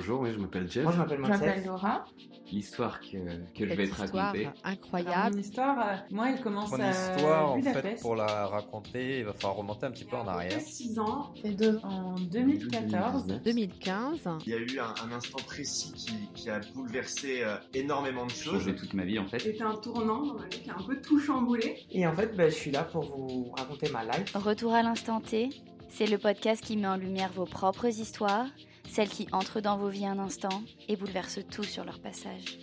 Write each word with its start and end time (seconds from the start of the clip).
bonjour, 0.00 0.20
oui, 0.22 0.30
je 0.32 0.38
m'appelle 0.38 0.70
Jeff. 0.70 0.84
Moi, 0.84 0.92
je 0.92 0.98
m'appelle 0.98 1.18
Je 1.18 1.22
m'appelle 1.22 1.48
Monsef. 1.50 1.66
Laura. 1.66 2.04
L'histoire 2.50 3.00
que, 3.00 3.16
que 3.56 3.68
je 3.68 3.74
vais 3.74 3.86
te 3.86 3.94
raconter. 3.94 4.48
Incroyable. 4.64 5.36
mon 5.36 5.40
histoire, 5.40 5.78
euh, 5.78 5.96
moi, 6.10 6.30
elle 6.30 6.40
commence 6.40 6.70
Mon 6.70 6.80
à 6.80 6.90
histoire, 6.90 7.52
en 7.52 7.62
fait, 7.62 8.00
pour 8.00 8.16
la 8.16 8.46
raconter, 8.46 9.18
il 9.18 9.24
va 9.26 9.34
falloir 9.34 9.56
remonter 9.56 9.86
un 9.86 9.90
petit 9.90 10.04
peu 10.04 10.16
en 10.16 10.26
arrière. 10.26 10.58
6 10.58 10.98
ans, 10.98 11.32
et 11.44 11.50
deux, 11.50 11.78
en 11.84 12.14
2014. 12.14 13.26
2015. 13.44 14.28
Il 14.46 14.52
y 14.52 14.54
a 14.54 14.58
eu 14.58 14.80
un, 14.80 14.94
un 15.06 15.12
instant 15.14 15.38
précis 15.46 15.92
qui, 15.92 16.12
qui 16.34 16.50
a 16.50 16.60
bouleversé 16.74 17.42
euh, 17.42 17.56
énormément 17.74 18.24
de 18.24 18.30
choses. 18.30 18.54
Changé 18.54 18.74
toute 18.74 18.94
ma 18.94 19.04
vie 19.04 19.18
en 19.18 19.26
fait. 19.26 19.38
C'était 19.38 19.62
un 19.62 19.76
tournant 19.76 20.24
dans 20.24 20.34
ma 20.34 20.46
vie 20.46 20.60
qui 20.62 20.70
a 20.70 20.76
un 20.76 20.82
peu 20.82 21.00
tout 21.00 21.20
chamboulé. 21.20 21.86
Et 21.92 22.06
en 22.06 22.14
fait, 22.16 22.34
bah, 22.34 22.48
je 22.48 22.54
suis 22.54 22.70
là 22.70 22.84
pour 22.84 23.04
vous 23.04 23.52
raconter 23.56 23.90
ma 23.90 24.02
life. 24.04 24.32
Retour 24.34 24.72
à 24.72 24.82
l'instant 24.82 25.20
T, 25.20 25.50
c'est 25.88 26.06
le 26.06 26.18
podcast 26.18 26.64
qui 26.64 26.76
met 26.76 26.88
en 26.88 26.96
lumière 26.96 27.30
vos 27.32 27.44
propres 27.44 27.86
histoires, 27.86 28.46
celles 28.88 29.08
qui 29.08 29.26
entrent 29.32 29.60
dans 29.60 29.76
vos 29.76 29.88
vies 29.88 30.06
un 30.06 30.18
instant 30.18 30.62
et 30.88 30.96
bouleversent 30.96 31.46
tout 31.50 31.64
sur 31.64 31.84
leur 31.84 32.00
passage. 32.00 32.58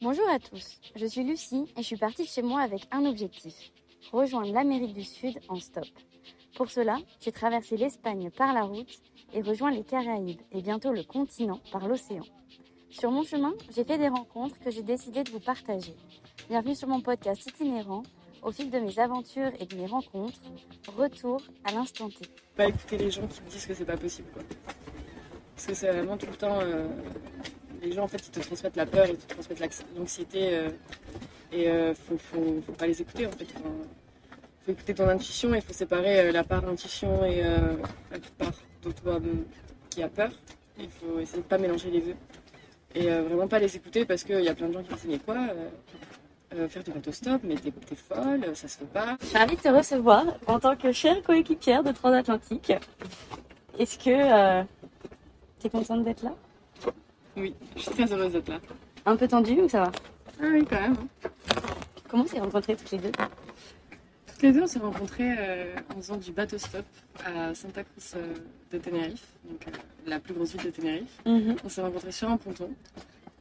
Bonjour 0.00 0.28
à 0.28 0.38
tous, 0.38 0.80
je 0.94 1.06
suis 1.06 1.24
Lucie 1.24 1.66
et 1.76 1.82
je 1.82 1.86
suis 1.86 1.96
partie 1.96 2.26
chez 2.26 2.42
moi 2.42 2.60
avec 2.60 2.86
un 2.92 3.04
objectif, 3.04 3.72
rejoindre 4.12 4.52
l'Amérique 4.52 4.94
du 4.94 5.04
Sud 5.04 5.38
en 5.48 5.56
stop. 5.56 5.88
Pour 6.56 6.70
cela, 6.70 6.98
j'ai 7.20 7.32
traversé 7.32 7.76
l'Espagne 7.76 8.30
par 8.30 8.52
la 8.52 8.64
route 8.64 9.00
et 9.32 9.42
rejoint 9.42 9.70
les 9.70 9.84
Caraïbes 9.84 10.40
et 10.52 10.62
bientôt 10.62 10.92
le 10.92 11.02
continent 11.02 11.60
par 11.72 11.86
l'océan. 11.86 12.24
Sur 12.90 13.10
mon 13.10 13.22
chemin, 13.22 13.52
j'ai 13.74 13.84
fait 13.84 13.98
des 13.98 14.08
rencontres 14.08 14.58
que 14.60 14.70
j'ai 14.70 14.82
décidé 14.82 15.22
de 15.22 15.30
vous 15.30 15.40
partager. 15.40 15.94
Bienvenue 16.48 16.74
sur 16.74 16.88
mon 16.88 17.00
podcast 17.00 17.46
itinérant. 17.46 18.02
Au 18.42 18.52
fil 18.52 18.70
de 18.70 18.78
mes 18.78 18.98
aventures 18.98 19.52
et 19.58 19.66
de 19.66 19.76
mes 19.76 19.86
rencontres, 19.86 20.40
retour 20.96 21.40
à 21.64 21.72
l'instant 21.72 22.08
T. 22.08 22.26
pas 22.56 22.66
écouter 22.66 22.98
les 22.98 23.10
gens 23.10 23.26
qui 23.26 23.40
te 23.40 23.50
disent 23.50 23.66
que 23.66 23.74
c'est 23.74 23.84
pas 23.84 23.96
possible 23.96 24.28
quoi. 24.32 24.42
Parce 25.54 25.66
que 25.66 25.74
c'est 25.74 25.90
vraiment 25.90 26.16
tout 26.16 26.26
le 26.26 26.36
temps 26.36 26.60
euh, 26.60 26.86
les 27.82 27.92
gens 27.92 28.04
en 28.04 28.08
fait 28.08 28.26
ils 28.26 28.30
te 28.30 28.40
transmettent 28.40 28.76
la 28.76 28.86
peur, 28.86 29.06
ils 29.08 29.16
te 29.16 29.32
transmettent 29.32 29.84
l'anxiété 29.96 30.56
euh, 30.56 30.70
et 31.52 31.68
euh, 31.68 31.94
faut, 31.94 32.18
faut, 32.18 32.72
pas 32.72 32.86
les 32.86 33.00
écouter 33.00 33.26
en 33.26 33.30
fait. 33.32 33.46
Enfin, 33.56 33.70
faut 34.64 34.72
écouter 34.72 34.94
ton 34.94 35.08
intuition 35.08 35.54
et 35.54 35.60
faut 35.60 35.72
séparer 35.72 36.20
euh, 36.20 36.32
la 36.32 36.44
part 36.44 36.62
d'intuition 36.62 37.24
et 37.24 37.42
la 37.42 38.18
part 38.38 38.52
de 38.84 38.90
toi 38.92 39.20
qui 39.90 40.02
a 40.02 40.08
peur. 40.08 40.30
Il 40.78 40.90
faut 40.90 41.18
essayer 41.18 41.42
de 41.42 41.46
pas 41.46 41.58
mélanger 41.58 41.90
les 41.90 42.00
deux 42.00 42.14
et 42.94 43.08
vraiment 43.08 43.48
pas 43.48 43.58
les 43.58 43.76
écouter 43.76 44.04
parce 44.04 44.24
qu'il 44.24 44.40
y 44.40 44.48
a 44.48 44.54
plein 44.54 44.68
de 44.68 44.72
gens 44.72 44.82
qui 44.82 44.94
disent 44.94 45.06
mais 45.08 45.18
quoi 45.18 45.36
euh, 46.54 46.56
euh, 46.64 46.68
faire 46.68 46.82
du 46.84 46.90
bateau-stop, 46.90 47.40
mais 47.44 47.54
t'es 47.56 47.70
t'es 47.70 47.94
folle, 47.96 48.44
ça 48.54 48.68
se 48.68 48.78
fait 48.78 48.84
pas. 48.86 49.16
Je 49.20 49.26
suis 49.26 49.36
ravie 49.38 49.56
de 49.56 49.60
te 49.60 49.68
recevoir 49.68 50.24
en 50.46 50.58
tant 50.58 50.76
que 50.76 50.92
chère 50.92 51.22
coéquipière 51.22 51.82
de 51.82 51.92
Transatlantique. 51.92 52.72
Est-ce 53.78 53.98
que 53.98 54.10
euh, 54.10 54.62
t'es 55.60 55.70
contente 55.70 56.04
d'être 56.04 56.22
là? 56.22 56.34
Oui, 57.36 57.54
je 57.76 57.82
suis 57.82 57.90
très 57.92 58.12
heureuse 58.12 58.32
d'être 58.32 58.48
là. 58.48 58.58
Un 59.06 59.16
peu 59.16 59.28
tendue 59.28 59.60
ou 59.62 59.68
ça 59.68 59.84
va? 59.84 59.92
Ah 60.40 60.44
oui, 60.52 60.64
quand 60.68 60.80
même. 60.80 60.96
hein. 61.24 61.28
Comment 62.08 62.26
s'est 62.26 62.40
rencontrées 62.40 62.74
toutes 62.76 62.90
les 62.90 62.98
deux? 62.98 63.12
Toutes 64.26 64.42
les 64.42 64.52
deux, 64.52 64.62
on 64.62 64.66
s'est 64.66 64.78
rencontrés 64.78 65.34
euh, 65.38 65.74
en 65.90 65.96
faisant 66.00 66.16
du 66.16 66.32
bateau 66.32 66.58
stop 66.58 66.84
à 67.24 67.54
Santa 67.54 67.82
Cruz 67.84 68.14
euh, 68.16 68.34
de 68.72 68.78
Tenerife, 68.78 69.26
donc 69.44 69.66
euh, 69.66 69.70
la 70.06 70.18
plus 70.18 70.32
grosse 70.34 70.52
ville 70.52 70.64
de 70.64 70.70
Tenerife. 70.70 71.18
On 71.26 71.68
s'est 71.68 71.82
rencontrés 71.82 72.12
sur 72.12 72.30
un 72.30 72.36
ponton 72.36 72.70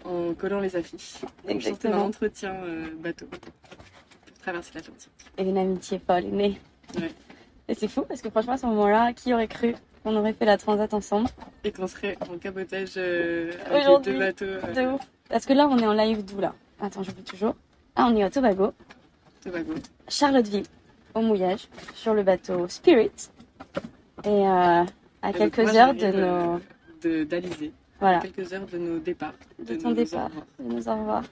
en 0.07 0.33
collant 0.33 0.59
les 0.59 0.75
affiches. 0.75 1.13
Donc, 1.21 1.29
C'était 1.41 1.51
un 1.53 1.55
Exactement. 1.57 2.05
entretien 2.05 2.53
euh, 2.63 2.85
bateau 2.99 3.25
pour 3.25 3.39
traverser 4.41 4.71
l'Atlantique. 4.75 5.11
Et 5.37 5.43
une 5.43 5.57
amitié 5.57 5.99
folle 6.05 6.25
est 6.25 6.31
née. 6.31 6.61
Ouais. 6.97 7.11
Et 7.67 7.73
c'est 7.73 7.87
fou 7.89 8.03
parce 8.07 8.21
que 8.21 8.29
franchement 8.29 8.53
à 8.53 8.57
ce 8.57 8.65
moment-là, 8.67 9.11
qui 9.13 9.33
aurait 9.33 9.47
cru 9.47 9.75
qu'on 10.03 10.15
aurait 10.15 10.33
fait 10.33 10.45
la 10.45 10.57
transat 10.57 10.93
ensemble 10.93 11.27
Et 11.65 11.71
qu'on 11.71 11.87
serait 11.87 12.17
en 12.29 12.37
cabotage 12.37 12.93
euh, 12.97 13.51
avec 13.65 13.71
les 13.73 13.79
Aujourd'hui, 13.81 14.13
deux 14.13 14.19
bateaux. 14.19 14.45
euh, 14.45 14.73
De 14.73 14.93
ouf. 14.93 15.01
Parce 15.29 15.45
que 15.45 15.53
là 15.53 15.67
on 15.69 15.77
est 15.77 15.85
en 15.87 15.93
live 15.93 16.23
d'où 16.23 16.39
là? 16.39 16.53
Attends, 16.79 17.03
j'oublie 17.03 17.23
toujours. 17.23 17.55
Ah, 17.95 18.07
on 18.09 18.15
est 18.15 18.23
au 18.23 18.29
Tobago, 18.29 18.71
Tobago. 19.43 19.73
Charlotteville, 20.07 20.63
au 21.15 21.21
mouillage, 21.21 21.67
sur 21.95 22.13
le 22.13 22.23
bateau 22.23 22.67
Spirit. 22.69 23.11
Et 24.23 24.45
à 24.47 24.85
Et 25.27 25.33
quelques 25.33 25.57
donc, 25.63 25.73
moi, 25.73 25.81
heures 25.81 25.93
de 25.93 26.07
nos... 26.07 26.59
de- 27.03 27.23
d'Alizé. 27.25 27.71
Voilà. 27.99 28.19
Quelques 28.19 28.53
heures 28.53 28.65
de 28.67 28.77
nos 28.77 28.99
départs. 28.99 29.33
de 29.59 29.73
nos 29.75 29.81
ton 29.81 29.91
départ, 29.91 30.25
au 30.25 30.27
revoir. 30.27 30.45
de 30.59 30.73
nos 30.73 30.87
au 30.89 30.95
revoir. 30.99 31.23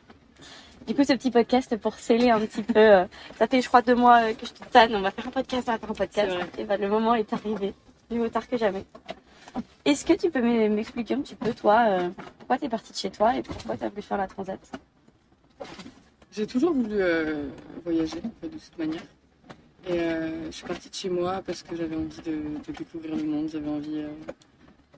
Du 0.88 0.94
coup, 0.96 1.04
ce 1.04 1.14
petit 1.14 1.32
podcast 1.32 1.76
pour 1.78 1.96
sceller 1.96 2.30
un 2.30 2.40
petit 2.40 2.62
peu. 2.64 2.78
euh, 2.80 3.06
ça 3.38 3.48
fait, 3.48 3.62
je 3.62 3.68
crois, 3.68 3.82
deux 3.82 3.96
mois 3.96 4.22
euh, 4.24 4.34
que 4.34 4.46
je 4.46 4.54
te 4.54 4.64
tanne. 4.72 4.96
On 4.96 5.02
va 5.02 5.12
faire 5.12 5.28
un 5.28 5.32
podcast, 5.32 5.68
on 5.68 5.72
va 5.72 5.78
faire 5.80 5.90
un 5.92 5.94
podcast. 5.94 6.32
Et 6.58 6.64
ben, 6.64 6.80
le 6.80 6.88
moment 6.90 7.16
est 7.16 7.32
arrivé. 7.34 7.74
Mieux 8.12 8.30
tard 8.30 8.48
que 8.48 8.58
jamais. 8.58 8.86
Est-ce 9.86 10.06
que 10.06 10.14
tu 10.14 10.30
peux 10.30 10.42
m'e- 10.42 10.70
m'expliquer 10.70 11.16
un 11.16 11.22
petit 11.22 11.36
peu, 11.36 11.54
toi, 11.54 11.86
euh, 11.88 12.10
pourquoi 12.40 12.58
t'es 12.58 12.70
partie 12.70 12.92
de 12.92 12.98
chez 12.98 13.10
toi 13.10 13.36
et 13.36 13.42
pourquoi 13.42 13.78
t'as 13.78 13.90
voulu 13.90 14.02
faire 14.02 14.18
la 14.18 14.28
transat? 14.28 14.60
J'ai 16.32 16.46
toujours 16.46 16.74
voulu 16.74 16.96
euh, 17.00 17.46
voyager, 17.84 18.18
en 18.24 18.32
fait, 18.42 18.50
de 18.50 18.58
toute 18.58 18.78
manière. 18.78 19.02
Et 19.88 20.00
je 20.48 20.52
suis 20.52 20.66
partie 20.66 20.90
de 20.90 20.96
chez 20.96 21.10
moi 21.10 21.42
parce 21.46 21.62
que 21.62 21.76
j'avais 21.76 21.96
envie 21.96 22.20
de, 22.26 22.32
de 22.68 22.78
découvrir 22.78 23.16
le 23.16 23.24
monde, 23.24 23.50
j'avais 23.52 23.70
envie 23.70 24.04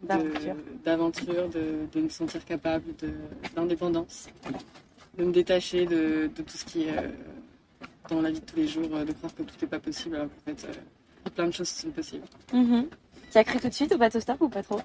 D'aventure. 0.03 1.49
de, 1.49 1.87
de 1.91 2.01
me 2.01 2.09
sentir 2.09 2.43
capable 2.45 2.93
d'indépendance, 3.55 4.27
de 5.17 5.23
me 5.25 5.31
détacher 5.31 5.85
de, 5.85 6.29
de 6.35 6.41
tout 6.41 6.57
ce 6.57 6.65
qui 6.65 6.83
est 6.83 6.97
euh, 6.97 7.09
dans 8.09 8.21
la 8.21 8.31
vie 8.31 8.39
de 8.39 8.45
tous 8.45 8.55
les 8.55 8.67
jours, 8.67 8.89
euh, 8.93 9.03
de 9.05 9.11
croire 9.13 9.33
que 9.33 9.43
tout 9.43 9.55
n'est 9.61 9.67
pas 9.67 9.79
possible 9.79 10.15
alors 10.15 10.27
qu'en 10.27 10.51
fait, 10.51 10.67
euh, 10.67 11.29
plein 11.35 11.47
de 11.47 11.51
choses 11.51 11.69
sont 11.69 11.89
possibles. 11.91 12.25
Mhm. 12.53 12.87
Tu 13.31 13.37
as 13.37 13.43
cru 13.43 13.59
tout 13.59 13.67
de 13.69 13.73
suite 13.73 13.93
au 13.93 13.97
bateau 13.97 14.19
stop 14.19 14.39
ou 14.41 14.49
pas 14.49 14.63
trop? 14.63 14.81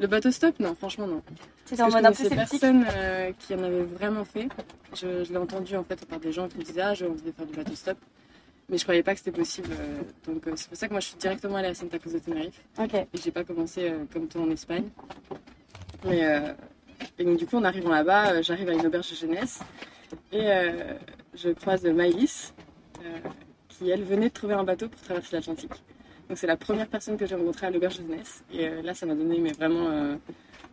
Le 0.00 0.06
bateau 0.06 0.30
stop, 0.30 0.58
non, 0.60 0.74
franchement, 0.74 1.06
non. 1.06 1.22
C'était 1.64 1.82
en 1.82 1.90
mode 1.90 2.06
un 2.06 2.10
peu 2.10 2.14
sceptique. 2.14 2.36
personne 2.36 2.84
euh, 2.96 3.32
qui 3.38 3.54
en 3.54 3.62
avait 3.62 3.82
vraiment 3.82 4.24
fait. 4.24 4.48
Je, 4.94 5.24
je 5.24 5.32
l'ai 5.32 5.38
entendu 5.38 5.76
en 5.76 5.84
fait 5.84 6.04
par 6.06 6.20
des 6.20 6.32
gens 6.32 6.48
qui 6.48 6.58
me 6.58 6.62
disaient 6.62 6.80
Ah, 6.82 6.94
j'ai 6.94 7.06
envie 7.06 7.22
de 7.22 7.32
faire 7.32 7.46
du 7.46 7.54
bateau 7.54 7.74
stop. 7.74 7.98
Mais 8.70 8.76
je 8.76 8.82
croyais 8.82 9.02
pas 9.02 9.14
que 9.14 9.18
c'était 9.20 9.32
possible. 9.32 9.70
euh, 9.72 10.02
donc 10.30 10.46
euh, 10.46 10.52
c'est 10.54 10.68
pour 10.68 10.76
ça 10.76 10.88
que 10.88 10.92
moi 10.92 11.00
je 11.00 11.06
suis 11.06 11.16
directement 11.16 11.56
allée 11.56 11.68
à 11.68 11.74
Santa 11.74 11.98
Cruz 11.98 12.12
de 12.12 12.18
Tenerife. 12.18 12.60
Ok. 12.78 12.94
Et 12.94 13.06
j'ai 13.14 13.30
pas 13.30 13.42
commencé 13.42 13.88
euh, 13.88 14.04
comme 14.12 14.28
toi 14.28 14.42
en 14.42 14.50
Espagne. 14.50 14.90
Mais, 16.04 16.22
et 17.18 17.24
donc 17.24 17.38
du 17.38 17.46
coup 17.46 17.56
en 17.56 17.64
arrivant 17.64 17.90
là-bas, 17.90 18.40
j'arrive 18.42 18.68
à 18.68 18.72
une 18.72 18.86
auberge 18.86 19.10
de 19.10 19.16
jeunesse. 19.16 19.60
Et 20.32 20.46
je 21.34 21.50
croise 21.50 21.84
euh, 21.84 23.18
qui 23.68 23.90
elle 23.90 24.04
venait 24.04 24.28
de 24.28 24.34
trouver 24.34 24.54
un 24.54 24.64
bateau 24.64 24.88
pour 24.88 25.00
traverser 25.00 25.36
l'Atlantique. 25.36 25.72
Donc 26.28 26.36
c'est 26.38 26.46
la 26.46 26.56
première 26.56 26.86
personne 26.88 27.16
que 27.16 27.26
j'ai 27.26 27.34
rencontrée 27.34 27.66
à 27.66 27.70
l'auberge 27.70 27.98
de 27.98 28.02
jeunesse. 28.06 28.44
Et 28.52 28.68
là 28.82 28.94
ça 28.94 29.06
m'a 29.06 29.14
donné 29.14 29.38
mais 29.38 29.52
vraiment 29.52 29.88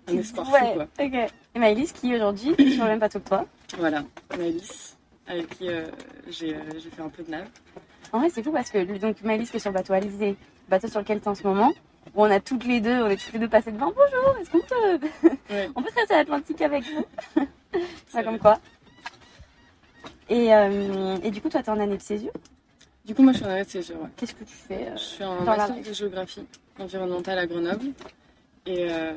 un 0.07 0.17
espoir 0.17 0.45
fou 0.45 0.65
quoi. 0.75 0.87
Et 0.99 1.59
Maëlys 1.59 1.91
qui 1.93 2.13
aujourd'hui 2.13 2.53
est 2.57 2.71
sur 2.71 2.83
le 2.83 2.89
même 2.89 2.99
bateau 2.99 3.19
que 3.19 3.29
toi. 3.29 3.47
Voilà, 3.79 4.03
Maëlys, 4.37 4.95
avec 5.27 5.49
qui 5.57 5.69
j'ai 6.27 6.55
j'ai 6.77 6.89
fait 6.91 7.01
un 7.01 7.09
peu 7.09 7.23
de 7.23 7.31
nave. 7.31 7.47
En 8.13 8.19
vrai, 8.19 8.29
c'est 8.29 8.43
fou 8.43 8.51
parce 8.51 8.69
que 8.71 8.97
donc 8.97 9.21
Maëlys 9.23 9.49
qui 9.49 9.57
est 9.57 9.59
sur 9.59 9.71
le 9.71 9.75
bateau 9.75 9.93
Alizé, 9.93 10.35
bateau 10.69 10.87
sur 10.87 10.99
lequel 10.99 11.19
tu 11.19 11.25
es 11.25 11.27
en 11.27 11.35
ce 11.35 11.43
moment, 11.45 11.73
où 12.15 12.21
on 12.23 12.31
a 12.31 12.39
toutes 12.39 12.65
les 12.65 12.79
deux, 12.81 13.03
on 13.03 13.07
est 13.09 13.17
toutes 13.17 13.33
les 13.33 13.39
deux 13.39 13.49
passées 13.49 13.71
devant. 13.71 13.91
Bonjour, 13.91 14.37
est-ce 14.39 14.49
qu'on 14.49 14.59
peut, 14.59 15.07
Ouais. 15.49 15.69
on 15.75 15.81
peut 15.81 15.89
traverser 15.91 16.13
l'Atlantique 16.15 16.61
avec 16.61 16.83
vous 16.85 17.43
Ça 18.07 18.23
comme 18.23 18.39
quoi. 18.39 18.59
Et, 20.29 20.53
euh, 20.53 21.17
et 21.23 21.29
du 21.31 21.41
coup, 21.41 21.49
toi, 21.49 21.61
t'es 21.61 21.69
en 21.69 21.79
année 21.79 21.97
de 21.97 22.01
césure. 22.01 22.31
Du 23.05 23.13
coup, 23.13 23.21
moi 23.21 23.33
je 23.33 23.37
suis 23.37 23.45
en 23.45 23.49
année 23.49 23.63
de 23.65 23.69
césure. 23.69 24.01
ouais. 24.01 24.09
Qu'est-ce 24.17 24.33
que 24.33 24.43
tu 24.43 24.53
fais 24.55 24.87
euh, 24.87 24.93
Je 24.95 25.01
suis 25.03 25.23
en 25.23 25.41
master 25.41 25.75
de 25.81 25.93
géographie 25.93 26.45
environnementale 26.79 27.37
à 27.39 27.45
Grenoble. 27.45 27.87
Et, 28.65 28.87
euh, 28.89 29.13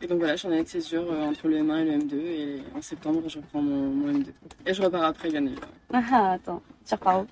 et 0.00 0.06
donc 0.06 0.18
voilà, 0.18 0.34
je 0.34 0.38
suis 0.38 0.48
en 0.48 0.52
année 0.52 0.62
de 0.62 0.68
césure 0.68 1.04
euh, 1.12 1.24
entre 1.26 1.48
le 1.48 1.58
M1 1.58 1.78
et 1.80 1.84
le 1.84 1.98
M2. 1.98 2.14
Et 2.14 2.62
en 2.74 2.80
septembre, 2.80 3.22
je 3.28 3.36
reprends 3.38 3.60
mon, 3.60 3.90
mon 3.90 4.12
M2. 4.12 4.28
Et 4.64 4.72
je 4.72 4.80
repars 4.82 5.02
après, 5.04 5.28
évidemment. 5.28 5.50
Ah, 5.92 6.32
attends, 6.32 6.62
tu 6.86 6.94
repars 6.94 7.20
où? 7.22 7.26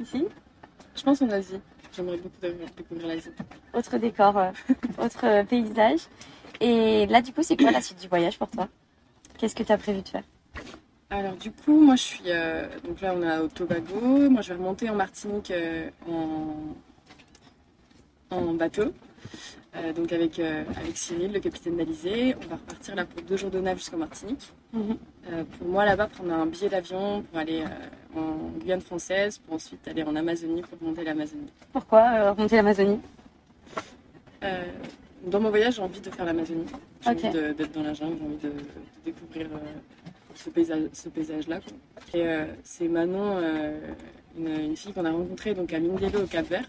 Ici 0.00 0.24
Je 0.96 1.02
pense 1.02 1.22
en 1.22 1.30
Asie. 1.30 1.60
J'aimerais 1.94 2.16
beaucoup 2.16 2.36
découvrir 2.76 3.06
l'Asie. 3.08 3.30
Autre 3.74 3.98
décor, 3.98 4.36
euh, 4.38 4.50
autre 4.98 5.24
euh, 5.26 5.44
paysage. 5.44 6.00
Et 6.60 7.06
là, 7.06 7.20
du 7.20 7.32
coup, 7.32 7.42
c'est 7.42 7.56
quoi 7.56 7.70
la 7.70 7.80
suite 7.82 8.00
du 8.00 8.08
voyage 8.08 8.38
pour 8.38 8.48
toi? 8.48 8.68
Qu'est-ce 9.38 9.54
que 9.54 9.62
tu 9.62 9.72
as 9.72 9.78
prévu 9.78 10.02
de 10.02 10.08
faire? 10.08 10.22
Alors 11.10 11.34
du 11.36 11.50
coup, 11.50 11.78
moi 11.78 11.94
je 11.96 12.02
suis... 12.02 12.22
euh, 12.28 12.66
donc 12.86 13.00
là, 13.02 13.12
on 13.14 13.22
est 13.22 13.38
au 13.38 13.48
Tobago. 13.48 14.30
Moi, 14.30 14.40
je 14.40 14.48
vais 14.48 14.54
remonter 14.54 14.88
en 14.88 14.94
Martinique 14.94 15.50
euh, 15.50 15.90
en, 16.08 16.74
en 18.30 18.54
bateau. 18.54 18.94
Euh, 19.76 19.92
donc 19.92 20.12
avec, 20.12 20.38
avec 20.38 20.96
Cyril, 20.96 21.32
le 21.32 21.40
capitaine 21.40 21.76
d'Alizé. 21.76 22.34
On 22.42 22.46
va 22.48 22.56
repartir 22.56 22.94
là 22.94 23.04
pour 23.04 23.20
deux 23.22 23.36
jours 23.36 23.50
de 23.50 23.58
nave 23.60 23.76
jusqu'en 23.78 23.98
Martinique. 23.98 24.52
Euh, 24.74 25.44
pour 25.58 25.68
moi, 25.68 25.84
là-bas, 25.84 26.06
prendre 26.06 26.32
un 26.32 26.46
billet 26.46 26.68
d'avion 26.68 27.22
pour 27.22 27.38
aller 27.38 27.62
euh, 27.62 28.18
en 28.18 28.58
Guyane 28.58 28.80
française, 28.80 29.38
pour 29.38 29.54
ensuite 29.56 29.86
aller 29.86 30.02
en 30.02 30.16
Amazonie 30.16 30.62
pour 30.62 30.78
remonter 30.78 31.04
l'Amazonie. 31.04 31.52
Pourquoi 31.72 32.00
euh, 32.00 32.32
remonter 32.32 32.56
l'Amazonie? 32.56 32.98
Euh, 34.42 34.64
dans 35.26 35.40
mon 35.40 35.50
voyage, 35.50 35.76
j'ai 35.76 35.82
envie 35.82 36.00
de 36.00 36.10
faire 36.10 36.24
l'Amazonie. 36.24 36.64
J'ai 37.02 37.10
envie 37.10 37.30
d'être 37.30 37.72
dans 37.72 37.82
la 37.82 37.92
jungle, 37.92 38.16
j'ai 38.18 38.24
envie 38.24 38.36
de, 38.36 38.48
de 38.48 39.04
découvrir 39.04 39.48
ce 40.34 40.50
paysage, 40.50 40.88
ce 40.92 41.08
paysage-là. 41.10 41.60
Et 42.14 42.24
c'est 42.64 42.88
Manon, 42.88 43.40
une, 44.36 44.48
une 44.48 44.76
fille 44.76 44.92
qu'on 44.92 45.04
a 45.04 45.10
rencontrée 45.10 45.54
donc 45.54 45.72
à 45.72 45.78
Mindelo 45.78 46.22
au 46.22 46.26
Cap 46.26 46.46
Vert, 46.46 46.68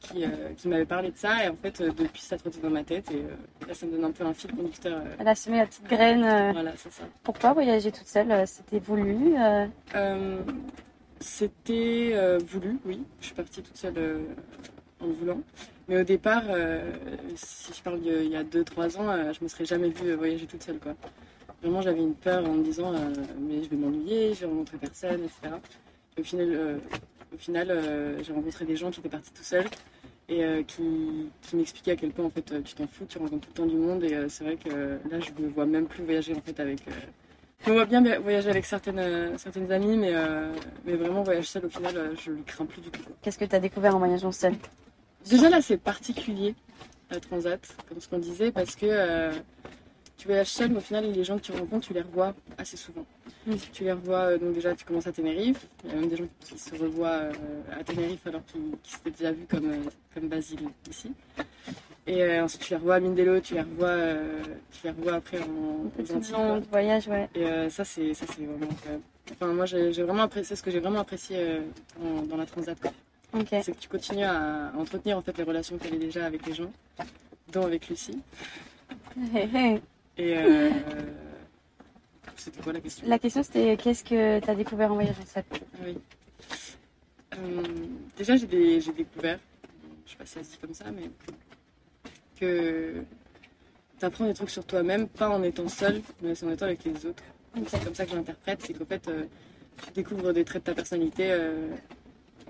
qui, 0.00 0.24
euh, 0.24 0.52
qui 0.56 0.68
m'avait 0.68 0.84
parlé 0.84 1.10
de 1.10 1.16
ça. 1.16 1.44
Et 1.44 1.48
en 1.48 1.56
fait, 1.56 1.80
euh, 1.80 1.90
depuis, 1.90 2.22
ça 2.22 2.36
trottait 2.36 2.60
dans 2.60 2.70
ma 2.70 2.82
tête. 2.84 3.10
Et 3.10 3.16
euh, 3.16 3.66
là, 3.68 3.74
ça 3.74 3.86
me 3.86 3.92
donne 3.92 4.04
un 4.04 4.10
peu 4.10 4.24
un 4.24 4.34
fil 4.34 4.52
conducteur. 4.52 5.02
Elle 5.18 5.28
a 5.28 5.34
semé 5.34 5.58
la 5.58 5.66
petite 5.66 5.86
graine. 5.86 6.52
Voilà, 6.52 6.72
c'est 6.76 6.92
ça. 6.92 7.04
Pourquoi 7.22 7.52
voyager 7.52 7.92
toute 7.92 8.08
seule 8.08 8.46
C'était 8.46 8.78
voulu 8.78 9.34
C'était 11.20 12.38
voulu, 12.46 12.78
oui. 12.84 13.04
Je 13.20 13.26
suis 13.26 13.34
partie 13.34 13.62
toute 13.62 13.76
seule 13.76 14.24
en 15.00 15.06
le 15.06 15.12
voulant. 15.12 15.40
Mais 15.88 16.00
au 16.00 16.04
départ, 16.04 16.44
euh, 16.48 16.92
si 17.34 17.72
je 17.72 17.82
parle 17.82 18.00
d'il 18.00 18.28
y 18.28 18.36
a 18.36 18.44
2-3 18.44 18.98
ans, 18.98 19.08
euh, 19.08 19.32
je 19.32 19.42
me 19.42 19.48
serais 19.48 19.64
jamais 19.64 19.88
vue 19.88 20.14
voyager 20.14 20.46
toute 20.46 20.62
seule. 20.62 20.78
Quoi. 20.78 20.94
Vraiment, 21.62 21.82
j'avais 21.82 22.00
une 22.00 22.14
peur 22.14 22.44
en 22.48 22.54
me 22.54 22.62
disant 22.62 22.94
euh, 22.94 23.10
mais 23.40 23.62
je 23.62 23.68
vais 23.68 23.76
m'ennuyer, 23.76 24.34
je 24.34 24.40
vais 24.40 24.46
rencontrer 24.46 24.78
personne, 24.78 25.24
etc. 25.24 25.56
Et 26.16 26.20
au 26.20 26.24
final, 26.24 26.80
au 27.34 27.38
final 27.38 27.70
euh, 27.70 28.22
j'ai 28.22 28.32
rencontré 28.32 28.64
des 28.64 28.76
gens 28.76 28.90
qui 28.90 29.00
étaient 29.00 29.08
partis 29.08 29.32
tout 29.32 29.42
seuls 29.42 29.66
et 30.28 30.44
euh, 30.44 30.62
qui, 30.62 31.30
qui 31.42 31.56
m'expliquaient 31.56 31.92
à 31.92 31.96
quel 31.96 32.10
point 32.10 32.24
en 32.24 32.30
fait 32.30 32.62
tu 32.62 32.74
t'en 32.74 32.86
fous, 32.86 33.04
tu 33.08 33.18
rencontres 33.18 33.48
tout 33.48 33.52
le 33.52 33.56
temps 33.56 33.66
du 33.66 33.76
monde 33.76 34.04
et 34.04 34.14
euh, 34.14 34.28
c'est 34.28 34.44
vrai 34.44 34.56
que 34.56 34.70
là 35.10 35.20
je 35.20 35.42
me 35.42 35.48
vois 35.48 35.66
même 35.66 35.86
plus 35.86 36.04
voyager 36.04 36.34
en 36.34 36.40
fait 36.40 36.58
avec. 36.60 36.80
je 37.64 37.70
me 37.70 37.74
vois 37.74 37.84
bien 37.84 38.02
voyager 38.20 38.50
avec 38.50 38.64
certaines, 38.64 39.36
certaines 39.38 39.70
amies, 39.72 39.96
mais, 39.96 40.12
mais 40.84 40.94
vraiment 40.94 41.22
voyager 41.22 41.46
seule 41.46 41.66
au 41.66 41.70
final, 41.70 42.12
je 42.24 42.30
le 42.30 42.42
crains 42.46 42.66
plus 42.66 42.80
du 42.80 42.90
tout. 42.90 43.02
Qu'est-ce 43.22 43.38
que 43.38 43.44
tu 43.44 43.54
as 43.54 43.60
découvert 43.60 43.96
en 43.96 43.98
voyageant 43.98 44.32
seule 44.32 44.54
Déjà 45.28 45.50
là, 45.50 45.60
c'est 45.60 45.76
particulier, 45.76 46.54
la 47.10 47.20
transat, 47.20 47.60
comme 47.88 48.00
ce 48.00 48.08
qu'on 48.08 48.18
disait, 48.18 48.50
parce 48.52 48.74
que 48.74 49.30
tu 50.20 50.28
voyages 50.28 50.48
seul, 50.48 50.70
mais 50.70 50.76
au 50.76 50.82
final, 50.82 51.10
les 51.10 51.24
gens 51.24 51.38
que 51.38 51.42
tu 51.42 51.52
rencontres, 51.52 51.86
tu 51.88 51.94
les 51.94 52.02
revois 52.02 52.34
assez 52.58 52.76
souvent. 52.76 53.06
Mm. 53.46 53.54
Tu 53.72 53.84
les 53.84 53.92
revois, 53.92 54.18
euh, 54.18 54.38
donc 54.38 54.52
déjà, 54.52 54.74
tu 54.74 54.84
commences 54.84 55.06
à 55.06 55.12
Tenerife. 55.12 55.66
Il 55.82 55.90
y 55.90 55.92
a 55.94 55.96
même 55.96 56.10
des 56.10 56.16
gens 56.16 56.28
qui 56.40 56.58
se 56.58 56.74
revoient 56.76 57.08
euh, 57.08 57.32
à 57.72 57.82
Tenerife 57.82 58.26
alors 58.26 58.44
qu'ils 58.44 58.60
qu'ils 58.82 58.96
s'étaient 58.96 59.10
déjà 59.12 59.32
vus 59.32 59.46
comme, 59.48 59.70
euh, 59.70 59.90
comme 60.12 60.28
Basile 60.28 60.68
ici. 60.90 61.10
Et 62.06 62.22
euh, 62.22 62.44
ensuite, 62.44 62.60
tu 62.60 62.70
les 62.70 62.76
revois 62.76 62.96
à 62.96 63.00
Mindelo, 63.00 63.40
tu 63.40 63.54
les 63.54 63.62
revois, 63.62 63.88
euh, 63.88 64.42
tu 64.72 64.80
les 64.84 64.90
revois 64.90 65.14
après 65.14 65.38
en 65.40 65.86
aux 65.98 66.12
Antilles, 66.12 66.62
voyage, 66.70 67.08
ouais. 67.08 67.30
Et 67.34 67.44
euh, 67.44 67.70
ça, 67.70 67.84
c'est 67.86 68.12
vraiment. 68.12 68.68
Enfin, 69.32 69.46
moi, 69.54 69.64
j'ai 69.64 70.02
vraiment 70.02 70.24
apprécié 70.24 70.54
ce 70.54 70.62
que 70.62 70.70
j'ai 70.70 70.80
vraiment 70.80 71.00
apprécié 71.00 71.60
dans, 72.28 72.36
la 72.36 72.44
transat. 72.44 72.76
c'est 73.62 73.72
que 73.72 73.78
tu 73.78 73.88
continues 73.88 74.24
à 74.24 74.72
entretenir 74.76 75.16
en 75.16 75.22
fait 75.22 75.38
les 75.38 75.44
relations 75.44 75.78
que 75.78 75.82
tu 75.84 75.88
avais 75.88 75.98
déjà 75.98 76.26
avec 76.26 76.44
les 76.46 76.52
gens, 76.52 76.70
dont 77.52 77.64
avec 77.64 77.88
Lucie. 77.88 78.18
Hey, 79.34 79.48
hey. 79.54 79.80
Et 80.16 80.36
euh, 80.36 80.70
c'était 82.36 82.60
quoi 82.62 82.72
la 82.72 82.80
question? 82.80 83.08
La 83.08 83.18
question 83.18 83.42
c'était 83.42 83.76
qu'est-ce 83.76 84.04
que 84.04 84.40
tu 84.40 84.50
as 84.50 84.54
découvert 84.54 84.90
en 84.92 84.94
voyageant 84.94 85.24
seule? 85.26 85.44
Ah 85.52 85.56
oui. 85.84 85.98
Euh, 87.34 87.62
déjà, 88.16 88.36
j'ai 88.36 88.46
des- 88.46 88.80
j'ai 88.80 88.92
découvert, 88.92 89.38
je 90.04 90.10
sais 90.10 90.16
pas 90.16 90.26
si 90.26 90.32
ça 90.34 90.42
se 90.44 90.50
dit 90.50 90.58
comme 90.58 90.74
ça, 90.74 90.90
mais 90.90 91.10
que 92.38 93.02
tu 93.98 94.04
apprends 94.04 94.26
des 94.26 94.34
trucs 94.34 94.50
sur 94.50 94.64
toi-même, 94.64 95.08
pas 95.08 95.28
en 95.28 95.42
étant 95.42 95.68
seul, 95.68 96.02
mais 96.22 96.32
en 96.44 96.50
étant 96.50 96.66
avec 96.66 96.84
les 96.84 97.06
autres. 97.06 97.22
C'est 97.66 97.84
comme 97.84 97.94
ça 97.94 98.04
que 98.04 98.10
je 98.12 98.16
l'interprète, 98.16 98.62
c'est 98.64 98.72
qu'en 98.74 98.84
fait, 98.86 99.06
euh, 99.08 99.24
tu 99.84 99.92
découvres 99.92 100.32
des 100.32 100.44
traits 100.44 100.62
de 100.64 100.66
ta 100.70 100.74
personnalité 100.74 101.30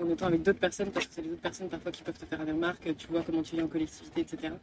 en 0.01 0.09
étant 0.11 0.27
avec 0.27 0.43
d'autres 0.43 0.59
personnes, 0.59 0.91
parce 0.91 1.07
que 1.07 1.15
c'est 1.15 1.23
les 1.23 1.31
autres 1.31 1.41
personnes 1.41 1.69
parfois 1.69 1.93
qui 1.93 2.03
peuvent 2.03 2.19
te 2.19 2.25
faire 2.25 2.45
des 2.45 2.53
remarques, 2.53 2.89
tu 2.97 3.07
vois 3.09 3.23
comment 3.23 3.43
tu 3.43 3.57
vis 3.57 3.63
en 3.63 3.69
collectivité, 3.69 4.23
etc. 4.23 4.55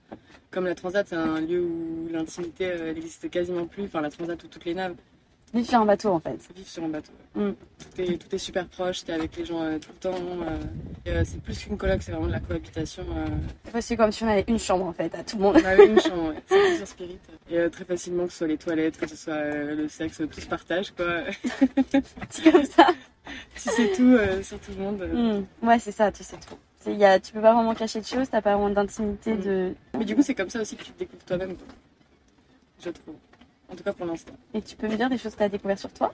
Comme 0.51 0.65
la 0.65 0.75
transat, 0.75 1.07
c'est 1.07 1.15
un 1.15 1.39
lieu 1.41 1.61
où 1.61 2.07
l'intimité 2.11 2.65
euh, 2.67 2.87
elle 2.89 2.95
n'existe 2.95 3.29
quasiment 3.29 3.65
plus, 3.65 3.83
enfin 3.85 4.01
la 4.01 4.09
transat 4.09 4.41
ou 4.43 4.47
toutes 4.47 4.65
les 4.65 4.73
naves, 4.73 4.95
Vivre 5.53 5.65
sur 5.69 5.79
un 5.79 5.85
bateau 5.85 6.09
en 6.09 6.19
fait. 6.19 6.37
vivre 6.53 6.67
sur 6.67 6.83
un 6.83 6.89
bateau. 6.89 7.11
Mm. 7.35 7.51
Tout, 7.51 8.01
est, 8.01 8.17
tout 8.17 8.35
est 8.35 8.37
super 8.37 8.67
proche, 8.67 9.05
t'es 9.05 9.13
avec 9.13 9.37
les 9.37 9.45
gens 9.45 9.61
euh, 9.63 9.79
tout 9.79 9.91
le 9.93 9.97
temps. 9.99 10.15
euh, 11.07 11.23
c'est 11.25 11.41
plus 11.41 11.57
qu'une 11.57 11.77
coloc, 11.77 12.01
c'est 12.03 12.11
vraiment 12.11 12.27
de 12.27 12.33
la 12.33 12.41
cohabitation. 12.41 13.05
euh. 13.15 13.79
C'est 13.79 13.95
comme 13.95 14.11
si 14.11 14.25
on 14.25 14.27
avait 14.27 14.43
une 14.49 14.59
chambre 14.59 14.85
en 14.85 14.91
fait 14.91 15.15
à 15.15 15.23
tout 15.23 15.37
le 15.37 15.43
monde. 15.43 15.57
On 15.61 15.65
avait 15.65 15.87
une 15.87 16.01
chambre, 16.01 16.29
ouais. 16.31 16.43
c'est 16.47 16.59
plusieurs 16.67 16.87
spirit. 16.87 17.17
Et 17.49 17.69
très 17.69 17.85
facilement, 17.85 18.25
que 18.25 18.31
ce 18.33 18.39
soit 18.39 18.47
les 18.47 18.57
toilettes, 18.57 18.97
que 18.97 19.07
ce 19.07 19.15
soit 19.15 19.41
le 19.45 19.87
sexe, 19.87 20.21
tout 20.29 20.41
se 20.41 20.47
partage, 20.47 20.91
quoi. 20.91 21.21
C'est 22.29 22.51
comme 22.51 22.65
ça. 22.65 22.87
Tu 23.56 23.69
sais 23.69 23.91
tout 23.95 24.03
euh, 24.13 24.41
sur 24.44 24.59
tout 24.59 24.71
le 24.77 24.83
monde. 24.83 25.01
euh. 25.01 25.39
Hmm. 25.62 25.65
Ouais, 25.68 25.79
c'est 25.79 25.91
ça, 25.91 26.12
tu 26.12 26.24
sais 26.24 26.38
tout. 26.38 26.57
Y 26.89 27.03
a, 27.03 27.19
tu 27.19 27.33
peux 27.33 27.41
pas 27.41 27.53
vraiment 27.53 27.75
cacher 27.75 28.00
de 28.00 28.06
choses, 28.06 28.29
t'as 28.29 28.41
pas 28.41 28.53
vraiment 28.56 28.69
d'intimité 28.69 29.33
Mm. 29.33 29.41
de... 29.41 29.75
Mais 29.97 30.06
du 30.06 30.15
coup, 30.15 30.21
c'est 30.21 30.35
comme 30.35 30.50
ça 30.50 30.62
aussi 30.62 30.77
que 30.77 30.83
tu 30.85 30.91
te 30.94 31.00
découvres 31.00 31.24
toi-même. 31.25 31.56
Je 32.81 32.89
trouve. 32.91 33.15
En 33.69 33.75
tout 33.75 33.83
cas 33.83 33.91
pour 33.91 34.06
l'instant. 34.06 34.31
Et 34.53 34.62
tu 34.62 34.75
peux 34.77 34.88
me 34.88 34.95
dire 34.95 35.09
des 35.09 35.18
choses 35.18 35.33
que 35.33 35.39
t'as 35.39 35.50
découvert 35.50 35.77
sur 35.77 35.91
toi? 35.91 36.13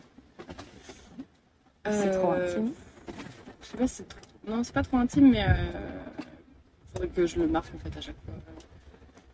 C'est 1.85 2.11
trop 2.11 2.31
Euh, 2.33 2.49
intime. 2.51 2.71
Je 3.61 3.67
sais 3.67 3.77
pas 3.77 3.87
si 3.87 3.95
c'est 3.95 4.07
trop... 4.09 4.19
Non, 4.47 4.63
c'est 4.63 4.73
pas 4.73 4.81
trop 4.83 4.97
intime, 4.97 5.29
mais 5.31 5.43
euh... 5.43 5.53
faudrait 6.93 7.09
que 7.09 7.25
je 7.27 7.37
le 7.39 7.47
marque 7.47 7.71
en 7.75 7.77
fait 7.77 7.95
à 7.97 8.01
chaque 8.01 8.15
fois. 8.25 8.33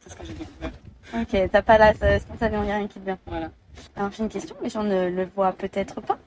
C'est 0.02 0.10
ce 0.10 0.16
que 0.18 0.26
j'ai 0.26 0.34
découvert. 0.34 0.72
Ok, 1.14 1.50
t'as 1.52 1.62
pas 1.62 1.78
là, 1.78 1.94
ça- 1.94 2.20
spontanément, 2.20 2.64
y 2.66 2.72
a 2.72 2.78
rien 2.78 2.88
qui 2.88 3.00
te 3.00 3.06
vient. 3.06 3.18
Voilà. 3.28 3.50
J'ai 4.12 4.24
une 4.24 4.30
question, 4.30 4.56
les 4.62 4.70
gens 4.70 4.84
ne 4.84 5.10
le 5.10 5.26
voient 5.36 5.54
peut-être 5.54 6.02
pas. 6.02 6.20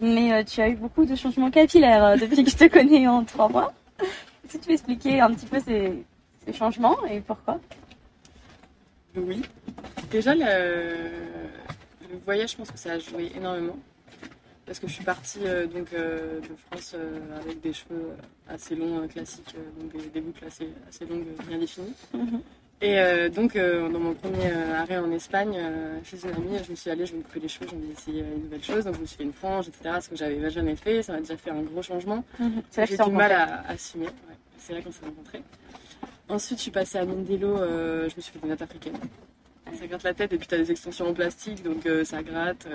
Mais 0.00 0.32
euh, 0.32 0.44
tu 0.44 0.60
as 0.60 0.68
eu 0.68 0.76
beaucoup 0.76 1.04
de 1.04 1.14
changements 1.14 1.50
capillaires 1.50 2.04
euh, 2.04 2.16
depuis 2.16 2.44
que 2.44 2.50
je 2.50 2.56
te 2.56 2.68
connais 2.68 3.06
en 3.06 3.24
trois 3.24 3.48
mois. 3.48 3.72
Est-ce 4.00 4.54
que 4.54 4.58
tu 4.58 4.66
peux 4.66 4.72
expliquer 4.72 5.20
un 5.20 5.32
petit 5.32 5.46
peu 5.46 5.60
ces, 5.60 6.04
ces 6.44 6.52
changements 6.52 7.04
et 7.06 7.20
pourquoi? 7.20 7.60
Oui. 9.16 9.42
Déjà, 10.10 10.34
le... 10.34 10.44
le 12.10 12.18
voyage, 12.24 12.52
je 12.52 12.56
pense 12.56 12.70
que 12.70 12.78
ça 12.78 12.92
a 12.92 12.98
joué 12.98 13.32
énormément. 13.36 13.78
Parce 14.64 14.78
que 14.78 14.86
je 14.86 14.92
suis 14.92 15.04
partie 15.04 15.40
euh, 15.44 15.66
donc, 15.66 15.92
euh, 15.92 16.40
de 16.40 16.54
France 16.66 16.92
euh, 16.94 17.18
avec 17.36 17.60
des 17.60 17.72
cheveux 17.72 18.10
assez 18.48 18.76
longs, 18.76 19.06
classiques, 19.08 19.54
donc 19.78 19.92
des, 19.92 20.08
des 20.08 20.20
boucles 20.20 20.44
assez, 20.44 20.68
assez 20.88 21.04
longues, 21.04 21.26
bien 21.48 21.58
définies. 21.58 21.94
Mhm. 22.14 22.40
Et 22.84 22.98
euh, 22.98 23.28
donc, 23.28 23.54
euh, 23.54 23.88
dans 23.88 24.00
mon 24.00 24.12
premier 24.12 24.46
euh, 24.46 24.80
arrêt 24.80 24.98
en 24.98 25.10
Espagne, 25.12 25.54
euh, 25.56 25.98
chez 26.02 26.16
une 26.24 26.30
amie, 26.34 26.58
je 26.66 26.70
me 26.72 26.74
suis 26.76 26.90
allée, 26.90 27.06
je 27.06 27.12
vais 27.12 27.18
me 27.18 27.22
couper 27.22 27.38
les 27.38 27.46
cheveux, 27.46 27.66
j'ai 27.70 27.76
envie 27.76 27.86
d'essayer 27.86 28.20
une 28.22 28.42
nouvelle 28.42 28.64
chose. 28.64 28.84
Donc, 28.84 28.96
je 28.96 29.00
me 29.02 29.06
suis 29.06 29.16
fait 29.18 29.22
une 29.22 29.32
frange, 29.32 29.68
etc. 29.68 29.98
Ce 30.00 30.08
que 30.08 30.16
j'avais 30.16 30.50
jamais 30.50 30.74
fait, 30.74 31.00
ça 31.04 31.12
m'a 31.12 31.20
déjà 31.20 31.36
fait 31.36 31.50
un 31.50 31.62
gros 31.62 31.80
changement. 31.80 32.24
C'est 32.70 32.80
là 32.80 32.86
que 32.88 32.90
J'ai 32.92 32.98
tu 32.98 33.04
du 33.08 33.16
mal 33.16 33.30
à 33.30 33.62
assumer. 33.68 34.06
Ouais. 34.06 34.34
C'est 34.58 34.74
là 34.74 34.80
qu'on 34.82 34.90
s'est 34.90 35.04
rencontrés. 35.06 35.42
Ensuite, 36.28 36.58
je 36.58 36.62
suis 36.64 36.70
passée 36.72 36.98
à 36.98 37.04
Mindelo, 37.04 37.56
je 37.58 38.16
me 38.16 38.20
suis 38.20 38.32
fait 38.32 38.40
des 38.40 38.48
nattes 38.48 38.62
africaines. 38.62 38.96
Ça 39.78 39.86
gratte 39.86 40.02
la 40.02 40.14
tête 40.14 40.32
et 40.32 40.36
puis 40.38 40.48
tu 40.48 40.54
as 40.56 40.58
des 40.58 40.70
extensions 40.72 41.08
en 41.08 41.14
plastique, 41.14 41.62
donc 41.62 41.86
ça 42.04 42.22
gratte. 42.22 42.66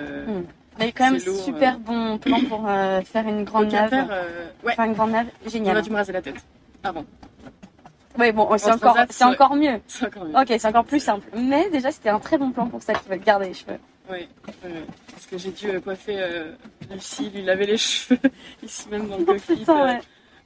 Mais 0.78 0.92
quand 0.92 1.10
même 1.10 1.20
lourd, 1.26 1.44
super 1.44 1.78
bon 1.78 2.16
plan 2.18 2.40
pour 2.48 2.66
faire 2.66 3.28
une 3.28 3.44
grande 3.44 3.70
nave. 3.72 3.90
faire, 3.90 4.24
ouais, 4.64 4.74
Faire 4.74 4.84
une 4.86 4.92
grande 4.94 5.10
nave, 5.10 5.26
génial. 5.46 5.74
j'aurais 5.74 5.82
dû 5.82 5.90
me 5.90 5.96
raser 5.96 6.12
la 6.14 6.22
tête 6.22 6.36
avant. 6.82 7.02
Bon, 7.02 7.27
c'est 8.18 8.70
En 8.70 8.74
encore, 8.74 8.78
transat, 8.94 9.12
c'est 9.12 9.24
encore 9.24 9.54
mieux. 9.56 9.80
C'est 9.86 10.06
encore 10.06 10.24
mieux. 10.24 10.34
Ok, 10.36 10.46
c'est 10.48 10.66
encore 10.66 10.84
plus 10.84 11.00
simple. 11.00 11.26
Mais 11.36 11.70
déjà, 11.70 11.90
c'était 11.90 12.08
un 12.10 12.18
très 12.18 12.36
bon 12.38 12.50
plan 12.50 12.66
pour 12.66 12.82
celles 12.82 12.98
qui 12.98 13.08
veulent 13.08 13.20
garder 13.20 13.46
les 13.48 13.54
cheveux. 13.54 13.78
Ouais. 14.10 14.28
Parce 15.12 15.26
que 15.26 15.36
j'ai 15.38 15.50
dû 15.50 15.68
euh, 15.70 15.80
coiffer 15.80 16.16
euh, 16.18 16.52
Lucie, 16.90 17.30
lui 17.30 17.42
laver 17.42 17.66
les 17.66 17.76
cheveux, 17.78 18.18
ici 18.62 18.88
même 18.90 19.08
dans 19.08 19.18
le 19.18 19.24
cockpit, 19.26 19.56
Putain, 19.56 19.84
ouais. 19.84 20.00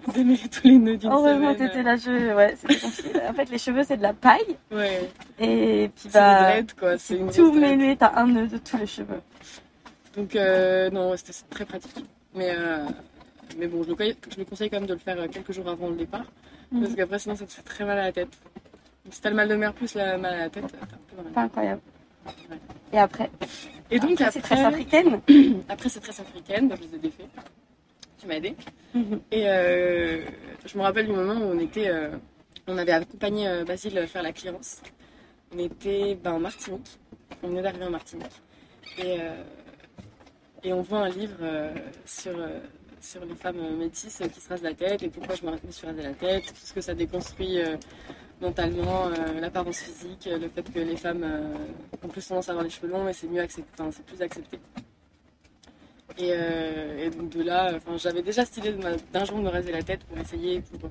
euh, 0.08 0.12
démêler 0.12 0.49
tous 0.50 0.66
les 0.66 0.78
nœuds 0.78 0.97
d'une 0.97 1.12
Heureusement, 1.12 1.54
semaine. 1.54 1.68
t'étais 1.70 1.82
là, 1.85 1.97
je... 1.97 2.35
ouais, 2.35 2.56
c'était 2.61 2.80
compliqué. 2.80 3.20
En 3.28 3.32
fait, 3.35 3.50
les 3.50 3.58
cheveux, 3.58 3.85
c'est 3.85 3.97
de 3.97 4.02
la 4.02 4.12
paille. 4.14 4.56
Ouais, 4.73 5.08
Et 5.38 5.90
puis, 5.94 6.08
c'est 6.08 6.12
bah, 6.12 6.54
quoi, 6.78 6.99
c'est 6.99 7.16
une 7.16 7.30
tout 7.30 7.50
grosse 7.52 7.61
dread. 7.61 7.78
mêlé, 7.78 7.97
t'as 7.97 8.12
un 8.16 8.26
nœud 8.26 8.49
de 8.49 8.58
tous 8.58 8.76
les 8.78 8.87
cheveux. 8.87 9.20
Donc 10.16 10.35
euh, 10.37 10.90
non, 10.90 11.16
c'était 11.16 11.32
très 11.49 11.64
pratique. 11.64 12.04
Mais, 12.35 12.50
euh, 12.50 12.85
mais 13.58 13.66
bon, 13.66 13.82
je 13.85 13.88
le, 13.88 13.94
conseille, 13.94 14.16
je 14.30 14.38
le 14.38 14.44
conseille 14.44 14.70
quand 14.70 14.78
même 14.78 14.88
de 14.88 14.94
le 14.94 14.99
faire 14.99 15.18
euh, 15.20 15.28
quelques 15.28 15.52
jours 15.52 15.68
avant 15.68 15.88
le 15.88 15.94
départ. 15.97 16.25
Parce 16.81 16.95
qu'après, 16.95 17.19
sinon, 17.19 17.37
ça 17.37 17.47
te 17.47 17.52
fait 17.52 17.62
très 17.62 17.85
mal 17.85 17.99
à 17.99 18.05
la 18.05 18.12
tête. 18.12 18.31
Donc, 19.05 19.14
si 19.14 19.21
t'as 19.21 19.31
le 19.31 19.37
mal 19.37 19.49
de 19.49 19.55
mer 19.55 19.73
plus 19.75 19.95
le 19.95 20.17
mal 20.19 20.35
à 20.35 20.38
la 20.38 20.50
tête, 20.50 20.64
t'as 20.69 20.97
un 20.97 21.17
peu 21.17 21.23
mal. 21.23 21.33
Pas 21.33 21.43
incroyable. 21.43 21.81
Ouais. 22.26 22.57
Et 22.93 22.99
après, 22.99 23.31
Et 23.91 23.99
donc 23.99 24.12
après, 24.21 24.25
après, 24.25 24.41
c'est 24.41 24.41
très 24.41 24.64
africaine. 24.64 25.21
après 25.69 25.88
c'est 25.88 26.00
très 26.00 26.21
africaine, 26.21 26.69
donc 26.69 26.79
je 26.79 26.88
les 26.88 26.95
ai 26.95 26.99
défaits. 26.99 27.29
Tu 28.19 28.26
m'as 28.26 28.35
aidé. 28.35 28.55
Mhm. 28.95 29.21
Et 29.31 29.49
euh, 29.49 30.25
je 30.64 30.79
me 30.79 30.83
rappelle 30.83 31.07
du 31.07 31.12
moment 31.12 31.35
où 31.35 31.45
on 31.45 31.59
était, 31.59 31.88
euh, 31.88 32.11
on 32.69 32.79
avait 32.79 32.93
accompagné 32.93 33.49
euh, 33.49 33.64
Basile 33.64 34.07
faire 34.07 34.23
la 34.23 34.33
clearance. 34.33 34.81
On 35.55 35.59
était 35.59 36.14
ben, 36.14 36.33
en 36.33 36.41
Martinique. 36.41 36.99
On 37.43 37.49
venait 37.49 37.62
d'arriver 37.62 37.87
en 37.87 37.91
Martinique. 37.91 38.43
Et, 38.99 39.17
et 40.62 40.73
on 40.73 40.83
voit 40.83 41.00
un 41.00 41.09
livre 41.09 41.38
sur, 42.05 42.33
sur 43.02 43.25
les 43.25 43.35
femmes 43.35 43.76
métisses 43.76 44.23
qui 44.32 44.40
se 44.40 44.49
rasent 44.49 44.62
la 44.62 44.75
tête 44.75 45.02
et 45.02 45.09
pourquoi 45.09 45.35
je 45.35 45.44
me 45.44 45.73
suis 45.73 45.87
rasé 45.87 46.02
la 46.02 46.14
tête, 46.14 46.47
tout 46.47 46.54
ce 46.54 46.73
que 46.73 46.80
ça 46.80 46.94
déconstruit 46.94 47.61
euh, 47.61 47.76
mentalement, 48.40 49.09
euh, 49.09 49.40
l'apparence 49.40 49.78
physique, 49.78 50.28
le 50.30 50.49
fait 50.49 50.62
que 50.62 50.78
les 50.78 50.97
femmes 50.97 51.25
euh, 51.25 51.54
ont 52.02 52.09
plus 52.09 52.26
tendance 52.26 52.49
à 52.49 52.52
avoir 52.52 52.64
les 52.64 52.71
cheveux 52.71 52.88
longs 52.88 53.09
et 53.09 53.12
c'est 53.12 53.26
mieux 53.26 53.40
accepté, 53.40 53.82
c'est 53.90 54.06
plus 54.06 54.23
accepté. 54.23 54.59
Et, 56.18 56.30
euh, 56.32 57.11
donc 57.11 57.30
de 57.30 57.42
là, 57.42 57.73
enfin, 57.76 57.97
j'avais 57.97 58.23
déjà 58.23 58.44
cette 58.44 58.59
idée 58.59 58.73
de 58.73 58.82
d'un 59.12 59.25
jour 59.25 59.38
me 59.38 59.49
raser 59.49 59.73
la 59.73 59.82
tête 59.82 60.04
pour 60.04 60.18
essayer, 60.18 60.59
euh, 60.59 60.88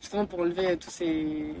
justement 0.00 0.24
pour 0.26 0.40
enlever 0.40 0.76
tous 0.76 0.90
ces, 0.90 1.54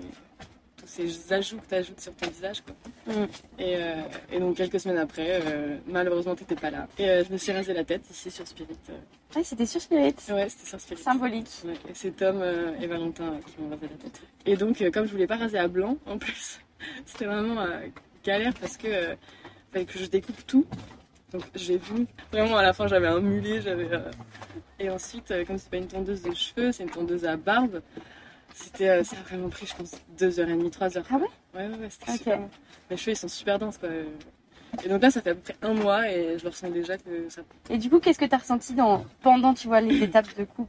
ces 0.90 1.32
ajouts 1.32 1.58
que 1.58 1.68
tu 1.68 1.74
ajoutes 1.74 2.00
sur 2.00 2.14
ton 2.14 2.28
visage. 2.28 2.62
Quoi. 2.62 3.14
Mm. 3.14 3.26
Et, 3.58 3.76
euh, 3.76 4.02
et 4.32 4.40
donc 4.40 4.56
quelques 4.56 4.80
semaines 4.80 4.98
après, 4.98 5.40
euh, 5.44 5.76
malheureusement, 5.86 6.34
tu 6.34 6.44
pas 6.54 6.70
là. 6.70 6.88
Et 6.98 7.08
euh, 7.08 7.24
je 7.24 7.32
me 7.32 7.38
suis 7.38 7.52
rasé 7.52 7.72
la 7.72 7.84
tête 7.84 8.08
ici 8.10 8.30
sur 8.30 8.46
Spirit. 8.46 8.76
Ah, 9.34 9.40
c'était 9.44 9.66
sur 9.66 9.80
Spirit. 9.80 10.14
Ouais, 10.30 10.48
c'était 10.48 10.66
sur 10.66 10.80
Spirit. 10.80 11.02
Symbolique. 11.02 11.48
Ouais, 11.64 11.74
et 11.88 11.94
c'est 11.94 12.10
Tom 12.16 12.42
et 12.80 12.86
Valentin 12.86 13.38
qui 13.46 13.62
m'ont 13.62 13.70
rasé 13.70 13.82
la 13.82 13.96
tête. 13.96 14.20
Et 14.46 14.56
donc, 14.56 14.82
comme 14.90 15.06
je 15.06 15.12
voulais 15.12 15.26
pas 15.26 15.36
raser 15.36 15.58
à 15.58 15.68
blanc, 15.68 15.96
en 16.06 16.18
plus, 16.18 16.60
c'était 17.06 17.26
vraiment 17.26 17.64
galère 18.24 18.54
parce 18.60 18.76
que 18.76 18.88
fallait 19.72 19.84
que 19.84 19.98
je 19.98 20.06
découpe 20.06 20.46
tout. 20.46 20.66
Donc, 21.32 21.44
j'ai 21.54 21.76
vu. 21.76 22.06
Vraiment, 22.32 22.56
à 22.56 22.62
la 22.62 22.72
fin, 22.72 22.86
j'avais 22.86 23.06
un 23.06 23.20
mulet, 23.20 23.60
j'avais. 23.60 23.92
euh, 23.92 24.10
Et 24.78 24.90
ensuite, 24.90 25.30
euh, 25.30 25.44
comme 25.44 25.58
c'est 25.58 25.70
pas 25.70 25.76
une 25.76 25.86
tondeuse 25.86 26.22
de 26.22 26.34
cheveux, 26.34 26.72
c'est 26.72 26.82
une 26.82 26.90
tondeuse 26.90 27.24
à 27.24 27.36
barbe. 27.36 27.80
C'était, 28.54 28.88
euh, 28.88 29.04
ça 29.04 29.16
a 29.18 29.22
vraiment 29.22 29.48
pris, 29.48 29.66
je 29.66 29.74
pense, 29.74 29.92
2h30, 30.18 30.70
3h. 30.70 31.02
Ah 31.10 31.16
ouais 31.16 31.20
Ouais, 31.54 31.66
ouais, 31.66 31.78
ouais, 31.78 31.88
c'était 31.90 32.10
Ok. 32.12 32.18
super. 32.18 32.40
Mes 32.90 32.96
cheveux, 32.96 33.12
ils 33.12 33.16
sont 33.16 33.28
super 33.28 33.58
denses, 33.58 33.78
quoi. 33.78 33.88
Et 34.84 34.88
donc 34.88 35.02
là, 35.02 35.10
ça 35.10 35.20
fait 35.20 35.30
à 35.30 35.34
peu 35.34 35.40
près 35.40 35.56
un 35.62 35.74
mois 35.74 36.08
et 36.08 36.38
je 36.38 36.44
le 36.44 36.50
ressens 36.50 36.70
déjà 36.70 36.96
que 36.96 37.28
ça. 37.28 37.42
Et 37.70 37.78
du 37.78 37.90
coup, 37.90 37.98
qu'est-ce 37.98 38.18
que 38.18 38.24
tu 38.24 38.34
as 38.34 38.38
ressenti 38.38 38.74
dans... 38.74 39.04
pendant, 39.22 39.52
tu 39.54 39.66
vois, 39.66 39.80
les 39.80 40.02
étapes 40.02 40.36
de 40.36 40.44
coupe? 40.44 40.68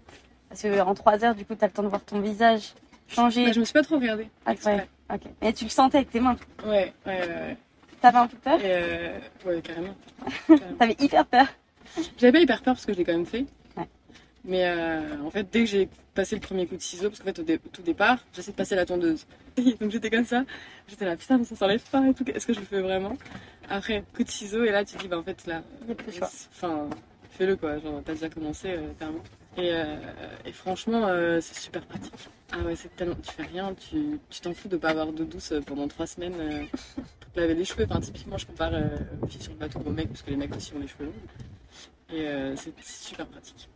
Parce 0.50 0.64
qu'en 0.64 0.94
3 0.96 1.24
heures, 1.24 1.36
du 1.36 1.46
coup, 1.46 1.56
tu 1.56 1.64
as 1.64 1.68
le 1.68 1.74
temps 1.74 1.84
de 1.84 1.88
voir 1.88 2.04
ton 2.04 2.20
visage 2.20 2.74
changer. 3.08 3.46
Bah, 3.46 3.52
je 3.52 3.60
me 3.60 3.66
suis 3.66 3.74
pas 3.74 3.84
trop 3.84 3.96
regardée. 3.96 4.28
Ah, 4.46 4.54
ouais. 4.66 4.88
Ok. 5.14 5.22
Et 5.42 5.54
tu 5.54 5.66
le 5.66 5.70
sentais 5.70 5.98
avec 5.98 6.10
tes 6.12 6.20
mains? 6.20 6.36
Ouais, 6.66 6.94
ouais, 7.06 7.20
ouais. 7.20 7.28
ouais. 7.28 7.58
T'avais 8.02 8.18
un 8.18 8.28
peu 8.28 8.38
peur? 8.38 8.60
Et 8.60 8.64
euh, 8.66 9.20
ouais, 9.46 9.62
carrément. 9.62 9.94
Carrément. 10.48 10.78
T'avais 10.80 10.96
hyper 11.00 11.26
peur? 11.26 11.46
J'avais 12.18 12.32
pas 12.32 12.40
hyper 12.40 12.62
peur 12.64 12.74
parce 12.74 12.86
que 12.86 12.94
je 12.94 12.98
l'ai 12.98 13.04
quand 13.06 13.12
même 13.14 13.26
fait. 13.28 13.46
Mais 14.44 14.66
euh, 14.66 15.22
en 15.24 15.30
fait, 15.30 15.48
dès 15.52 15.60
que 15.60 15.66
j'ai 15.68 15.88
passé 16.16 16.36
le 16.36 16.42
premier 16.42 16.66
coup 16.66 16.76
de 16.76 16.82
ciseau, 16.82 17.10
parce 17.10 17.20
qu'en 17.20 17.26
fait, 17.26 17.40
au 17.40 17.44
dé- 17.44 17.60
tout 17.60 17.84
départ, 17.84 18.18
j'essaie 18.34 18.52
de 18.52 18.56
passer 18.58 18.76
la 18.76 18.86
tondeuse. 18.86 19.26
Donc 19.80 19.92
j'étais 19.92 20.10
comme 20.10 20.26
ça, 20.26 20.44
j'étais 20.88 21.06
là, 21.06 21.16
putain, 21.16 21.38
mais 21.38 21.46
ça 21.46 21.56
s'enlève 21.56 21.82
pas 21.92 22.08
et 22.08 22.14
tout, 22.14 22.28
est-ce 22.30 22.48
que 22.48 22.54
je 22.54 22.60
le 22.60 22.66
fais 22.66 22.82
vraiment? 22.82 23.16
Après, 23.70 24.04
coup 24.16 24.24
de 24.24 24.30
ciseau, 24.30 24.64
et 24.64 24.72
là, 24.72 24.84
tu 24.84 24.96
te 24.96 25.02
dis, 25.02 25.08
bah 25.08 25.20
en 25.20 25.24
fait, 25.24 25.46
là, 25.46 25.62
enfin, 26.52 26.90
fais-le 27.30 27.56
quoi, 27.56 27.78
genre, 27.78 28.02
t'as 28.04 28.14
déjà 28.14 28.30
commencé, 28.30 28.70
euh, 28.72 28.92
clairement. 28.98 29.24
Et, 29.58 29.70
euh, 29.74 29.96
et 30.46 30.52
franchement, 30.54 31.06
euh, 31.08 31.40
c'est 31.42 31.58
super 31.60 31.86
pratique. 31.86 32.14
Ah 32.54 32.60
ouais, 32.66 32.76
c'est 32.76 32.94
tellement. 32.96 33.16
Tu 33.22 33.32
fais 33.34 33.44
rien, 33.44 33.74
tu 33.76 34.20
t'en 34.42 34.54
fous 34.54 34.68
de 34.70 34.78
pas 34.78 34.90
avoir 34.90 35.08
d'eau 35.12 35.24
douce 35.26 35.54
pendant 35.68 35.88
trois 35.88 36.08
semaines 36.08 36.68
pour 37.20 37.32
te 37.32 37.40
laver 37.40 37.54
les 37.54 37.66
cheveux. 37.66 37.86
Enfin, 37.90 38.00
typiquement, 38.00 38.38
je 38.38 38.46
compare 38.46 38.74
aux 39.22 39.28
filles 39.28 39.42
sur 39.42 39.52
le 39.52 39.58
bateau 39.58 39.80
aux 39.86 39.90
mecs, 39.92 40.08
parce 40.10 40.22
que 40.24 40.32
les 40.32 40.36
mecs 40.38 40.56
aussi 40.56 40.74
ont 40.74 40.80
les 40.80 40.88
cheveux 40.88 41.06
longs. 41.06 42.16
Et 42.18 42.26
c'est 42.56 42.74
super 42.84 43.28
pratique. 43.28 43.70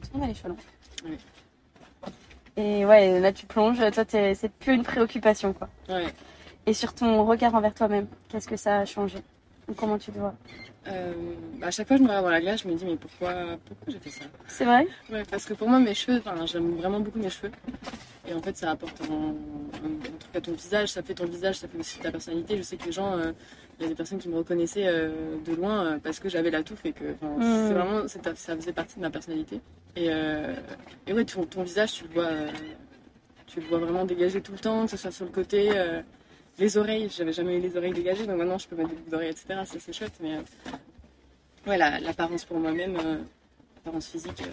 Tout 0.00 0.08
le 0.14 0.18
monde 0.20 0.24
a 0.24 0.28
les 0.28 0.34
cheveux 0.34 0.48
longs. 0.50 0.56
Oui. 1.06 1.18
Et 2.56 2.84
ouais, 2.84 3.18
là, 3.20 3.32
tu 3.32 3.46
plonges. 3.46 3.78
Toi, 3.92 4.04
c'est 4.08 4.52
plus 4.60 4.74
une 4.74 4.82
préoccupation, 4.82 5.52
quoi. 5.52 5.68
Et 6.66 6.74
sur 6.74 6.94
ton 6.94 7.24
regard 7.24 7.54
envers 7.54 7.74
toi-même, 7.74 8.06
qu'est-ce 8.28 8.46
que 8.48 8.56
ça 8.56 8.78
a 8.80 8.84
changé? 8.84 9.18
Ou 9.68 9.74
Comment 9.74 9.98
tu 9.98 10.12
te 10.12 10.18
vois? 10.18 10.34
Euh, 10.88 11.12
bah, 11.58 11.68
à 11.68 11.70
chaque 11.70 11.86
fois 11.88 11.96
que 11.96 12.02
je 12.02 12.04
me 12.04 12.08
regarde 12.08 12.24
dans 12.26 12.30
la 12.30 12.40
glace, 12.40 12.62
je 12.62 12.68
me 12.68 12.74
dis, 12.74 12.84
mais 12.84 12.96
pourquoi, 12.96 13.32
pourquoi 13.64 13.86
j'ai 13.92 13.98
fait 13.98 14.10
ça? 14.10 14.24
C'est 14.48 14.64
vrai? 14.64 14.86
Ouais, 15.10 15.22
parce 15.30 15.44
que 15.44 15.54
pour 15.54 15.68
moi, 15.68 15.78
mes 15.78 15.94
cheveux, 15.94 16.18
enfin, 16.24 16.44
j'aime 16.46 16.76
vraiment 16.76 17.00
beaucoup 17.00 17.18
mes 17.20 17.30
cheveux. 17.30 17.52
Et 18.28 18.34
en 18.34 18.42
fait, 18.42 18.56
ça 18.56 18.70
apporte 18.72 19.00
un, 19.02 19.12
un- 19.14 19.88
un 19.88 20.16
truc 20.18 20.36
à 20.36 20.40
ton 20.40 20.52
visage, 20.52 20.88
ça 20.90 21.02
fait 21.02 21.14
ton 21.14 21.26
visage, 21.26 21.56
ça 21.56 21.68
fait 21.68 21.78
aussi 21.78 21.98
ta 21.98 22.10
personnalité. 22.10 22.56
Je 22.58 22.62
sais 22.62 22.76
que 22.76 22.84
les 22.86 22.92
gens, 22.92 23.12
euh, 23.16 23.32
il 23.82 23.84
y 23.84 23.86
a 23.86 23.88
des 23.90 23.94
personnes 23.96 24.18
qui 24.18 24.28
me 24.28 24.36
reconnaissaient 24.36 24.86
euh, 24.86 25.36
de 25.44 25.54
loin 25.54 25.84
euh, 25.84 25.98
parce 25.98 26.20
que 26.20 26.28
j'avais 26.28 26.50
la 26.50 26.62
touffe 26.62 26.84
et 26.86 26.92
que 26.92 27.04
Mm. 27.04 27.42
c'est 27.68 27.74
vraiment, 27.74 28.06
ça 28.08 28.56
faisait 28.56 28.72
partie 28.72 28.96
de 28.96 29.00
ma 29.00 29.10
personnalité. 29.10 29.60
Et, 29.96 30.06
euh, 30.10 30.54
et 31.06 31.12
ouais, 31.12 31.24
ton, 31.24 31.44
ton 31.44 31.62
visage, 31.64 31.92
tu 31.92 32.04
le 32.04 32.10
vois, 32.14 32.30
tu 33.46 33.60
le 33.60 33.66
vois 33.66 33.78
vraiment 33.78 34.04
dégagé 34.04 34.40
tout 34.40 34.52
le 34.52 34.58
temps, 34.58 34.84
que 34.84 34.90
ce 34.92 34.96
soit 34.96 35.10
sur 35.10 35.24
le 35.24 35.30
côté. 35.32 35.70
les 36.58 36.76
oreilles, 36.78 37.08
j'avais 37.10 37.32
jamais 37.32 37.56
eu 37.56 37.60
les 37.60 37.76
oreilles 37.76 37.92
dégagées, 37.92 38.26
donc 38.26 38.36
maintenant 38.36 38.58
je 38.58 38.68
peux 38.68 38.76
mettre 38.76 38.90
des 38.90 38.96
boucles 38.96 39.10
d'oreilles, 39.10 39.30
etc. 39.30 39.46
Ça 39.64 39.76
c'est 39.80 39.92
chouette, 39.92 40.12
mais 40.20 40.36
euh, 40.36 40.40
ouais, 41.66 41.76
la- 41.78 41.98
l'apparence 42.00 42.44
pour 42.44 42.58
moi-même, 42.58 42.96
euh, 42.96 43.18
l'apparence 43.76 44.06
physique, 44.08 44.40
euh, 44.42 44.50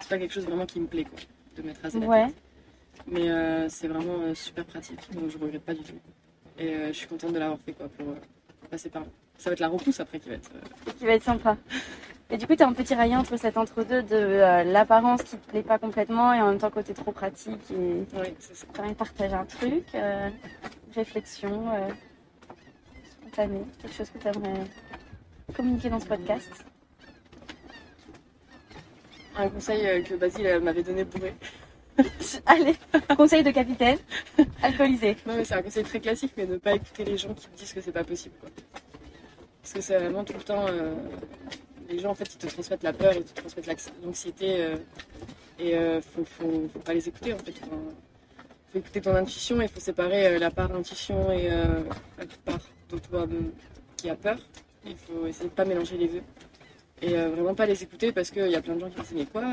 c'est 0.00 0.08
pas 0.10 0.18
quelque 0.18 0.32
chose 0.34 0.44
vraiment 0.44 0.66
qui 0.66 0.80
me 0.80 0.86
plaît, 0.86 1.04
quoi, 1.04 1.18
de 1.56 1.62
mettre 1.62 1.80
rasé 1.80 1.98
la 2.00 2.06
Ouais. 2.06 2.26
tête. 2.26 2.34
Mais 3.06 3.28
c'est 3.68 3.88
vraiment 3.88 4.32
super 4.34 4.64
pratique, 4.64 5.00
donc 5.12 5.28
je 5.30 5.38
regrette 5.38 5.62
pas 5.62 5.74
du 5.74 5.82
tout. 5.82 5.94
Et 6.58 6.74
je 6.88 6.92
suis 6.92 7.06
contente 7.08 7.32
de 7.32 7.38
l'avoir 7.38 7.58
fait, 7.60 7.72
quoi, 7.72 7.88
pour 7.88 8.06
passer 8.72 8.88
par 8.88 9.02
là. 9.02 9.08
Ça 9.36 9.50
va 9.50 9.52
être 9.52 9.60
la 9.60 9.68
repousse 9.68 10.00
après 10.00 10.18
qui 10.18 10.30
va 10.30 10.36
être. 10.36 10.50
euh, 10.56 10.92
Qui 10.98 11.04
va 11.06 11.12
être 11.12 11.22
sympa. 11.22 11.56
Et 12.30 12.38
du 12.38 12.46
coup, 12.46 12.56
t'es 12.56 12.64
un 12.64 12.72
peu 12.72 12.82
tiraillé 12.82 13.14
entre 13.14 13.36
cet 13.36 13.58
entre-deux 13.58 14.02
de 14.02 14.16
euh, 14.16 14.64
l'apparence 14.64 15.22
qui 15.22 15.36
te 15.36 15.50
plaît 15.50 15.62
pas 15.62 15.78
complètement 15.78 16.32
et 16.32 16.40
en 16.40 16.48
même 16.48 16.58
temps 16.58 16.70
côté 16.70 16.94
trop 16.94 17.12
pratique 17.12 17.70
et 17.70 18.04
c'est 18.38 18.56
ça. 18.56 18.66
partager 18.96 19.34
un 19.34 19.44
truc, 19.44 19.84
euh, 19.94 20.30
réflexion 20.94 21.68
euh, 21.74 21.88
spontanée, 23.10 23.64
quelque 23.82 23.94
chose 23.94 24.08
que 24.08 24.18
t'aimerais 24.18 24.64
communiquer 25.54 25.90
dans 25.90 26.00
ce 26.00 26.06
podcast? 26.06 26.64
Un 29.36 29.48
conseil 29.50 30.02
que 30.04 30.14
Basile 30.14 30.60
m'avait 30.62 30.82
donné 30.82 31.04
bourré. 31.04 31.34
Allez, 32.46 32.74
conseil 33.16 33.42
de 33.42 33.50
capitaine, 33.50 33.98
alcoolisé. 34.62 35.16
Non, 35.26 35.36
mais 35.36 35.44
c'est 35.44 35.54
un 35.54 35.62
conseil 35.62 35.84
très 35.84 36.00
classique, 36.00 36.32
mais 36.36 36.46
ne 36.46 36.56
pas 36.56 36.74
écouter 36.74 37.04
les 37.04 37.16
gens 37.18 37.34
qui 37.34 37.46
te 37.48 37.56
disent 37.56 37.72
que 37.72 37.80
c'est 37.80 37.92
pas 37.92 38.04
possible. 38.04 38.34
Parce 39.62 39.74
que 39.74 39.80
c'est 39.80 39.98
vraiment 39.98 40.24
tout 40.24 40.32
le 40.34 40.42
temps. 40.42 40.66
euh, 40.68 40.94
les 41.88 41.98
gens, 41.98 42.10
en 42.10 42.14
fait, 42.14 42.32
ils 42.32 42.38
te 42.38 42.46
transmettent 42.46 42.82
la 42.82 42.92
peur, 42.92 43.12
ils 43.14 43.24
te 43.24 43.34
transmettent 43.40 43.90
l'anxiété. 44.04 44.62
euh, 44.62 44.76
et 45.58 45.76
euh, 45.76 46.00
faut, 46.00 46.24
faut, 46.24 46.68
faut 46.72 46.78
pas 46.80 46.94
les 46.94 47.06
écouter, 47.08 47.34
en 47.34 47.38
fait. 47.38 47.54
Enfin, 47.62 47.76
faut 48.72 48.78
écouter 48.78 49.00
ton 49.02 49.14
intuition 49.14 49.60
et 49.60 49.68
faut 49.68 49.80
séparer 49.80 50.26
euh, 50.26 50.38
la 50.38 50.50
part 50.50 50.74
intuition 50.74 51.30
et 51.30 51.48
la 51.48 52.24
part 52.44 52.58
de 52.90 52.98
toi 52.98 53.26
qui 53.96 54.08
a 54.10 54.16
peur. 54.16 54.38
Il 54.84 54.96
faut 54.96 55.26
essayer 55.26 55.48
de 55.50 55.54
pas 55.54 55.64
mélanger 55.64 55.96
les 55.98 56.08
deux. 56.08 56.22
Et 57.02 57.14
vraiment 57.16 57.54
pas 57.54 57.66
les 57.66 57.82
écouter 57.82 58.12
parce 58.12 58.30
qu'il 58.30 58.46
y 58.48 58.54
a 58.56 58.62
plein 58.62 58.74
de 58.76 58.80
gens 58.80 58.90
qui 58.90 59.00
disent 59.00 59.12
Mais 59.14 59.26
quoi 59.26 59.44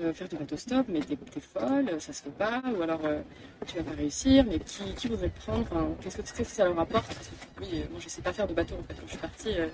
euh, 0.00 0.08
euh, 0.08 0.12
Faire 0.12 0.28
du 0.28 0.36
bateau 0.36 0.56
stop, 0.56 0.86
mais 0.88 1.00
t'es 1.00 1.16
t'es 1.16 1.40
folle, 1.40 1.86
ça 2.00 2.12
se 2.12 2.22
fait 2.22 2.30
pas. 2.30 2.62
Ou 2.76 2.82
alors 2.82 3.00
euh, 3.04 3.20
tu 3.66 3.76
vas 3.76 3.82
pas 3.84 3.96
réussir, 3.96 4.44
mais 4.48 4.58
qui, 4.58 4.84
qui 4.94 5.08
voudrait 5.08 5.28
prendre 5.30 5.60
Enfin, 5.62 5.88
qu'est-ce 6.02 6.16
que, 6.16 6.22
qu'est-ce 6.22 6.34
que 6.38 6.44
ça 6.44 6.64
leur 6.64 6.78
apporte? 6.78 7.06
Parce 7.06 7.28
que, 7.28 7.34
Oui, 7.62 7.68
euh, 7.82 7.84
moi 7.90 8.00
je 8.00 8.08
sais 8.08 8.22
pas 8.22 8.32
faire 8.32 8.46
de 8.46 8.54
bateau 8.54 8.74
en 8.76 8.82
fait. 8.84 8.94
Quand 8.94 9.06
je 9.06 9.10
suis 9.10 9.18
partie, 9.18 9.54
euh, 9.58 9.68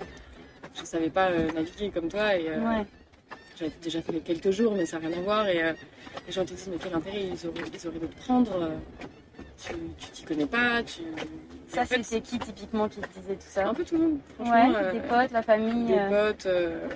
je 0.75 0.83
savais 0.85 1.09
pas 1.09 1.27
euh, 1.29 1.51
naviguer 1.53 1.89
comme 1.91 2.09
toi 2.09 2.35
et 2.35 2.49
euh, 2.49 2.59
Ouais. 2.63 2.85
j'avais 3.59 3.71
déjà 3.81 4.01
fait 4.01 4.13
quelques 4.19 4.51
jours, 4.51 4.73
mais 4.75 4.85
ça 4.85 4.99
n'a 4.99 5.07
rien 5.07 5.17
à 5.17 5.21
voir. 5.21 5.47
Et 5.47 5.63
euh, 5.63 5.73
les 6.25 6.31
gens 6.33 6.43
te 6.45 6.49
disent 6.53 6.67
mais 6.71 6.77
quel 6.81 6.93
intérêt 6.93 7.23
ils 7.23 7.47
auraient, 7.47 7.63
ils 7.73 7.87
auraient 7.87 7.99
de 7.99 8.07
te 8.07 8.19
prendre 8.21 8.51
euh, 8.61 8.69
Tu 9.57 9.73
tu 9.99 10.11
t'y 10.11 10.23
connais 10.23 10.45
pas, 10.45 10.83
tu. 10.83 11.01
Ça, 11.69 11.81
En 11.81 11.85
fait, 11.85 12.01
c'était 12.03 12.21
qui 12.21 12.39
typiquement 12.39 12.87
qui 12.87 13.01
te 13.01 13.19
disait 13.19 13.35
tout 13.35 13.41
ça? 13.49 13.67
un 13.67 13.73
peu 13.73 13.83
tout 13.83 13.97
le 13.97 14.03
monde. 14.03 14.19
Ouais, 14.39 14.45
franchement, 14.45 14.73
euh, 14.77 14.91
des 14.93 14.99
potes, 15.01 15.31
la 15.31 15.41
famille. 15.41 15.85
des 15.87 15.97
euh, 15.97 16.27
potes, 16.29 16.45
euh, 16.45 16.87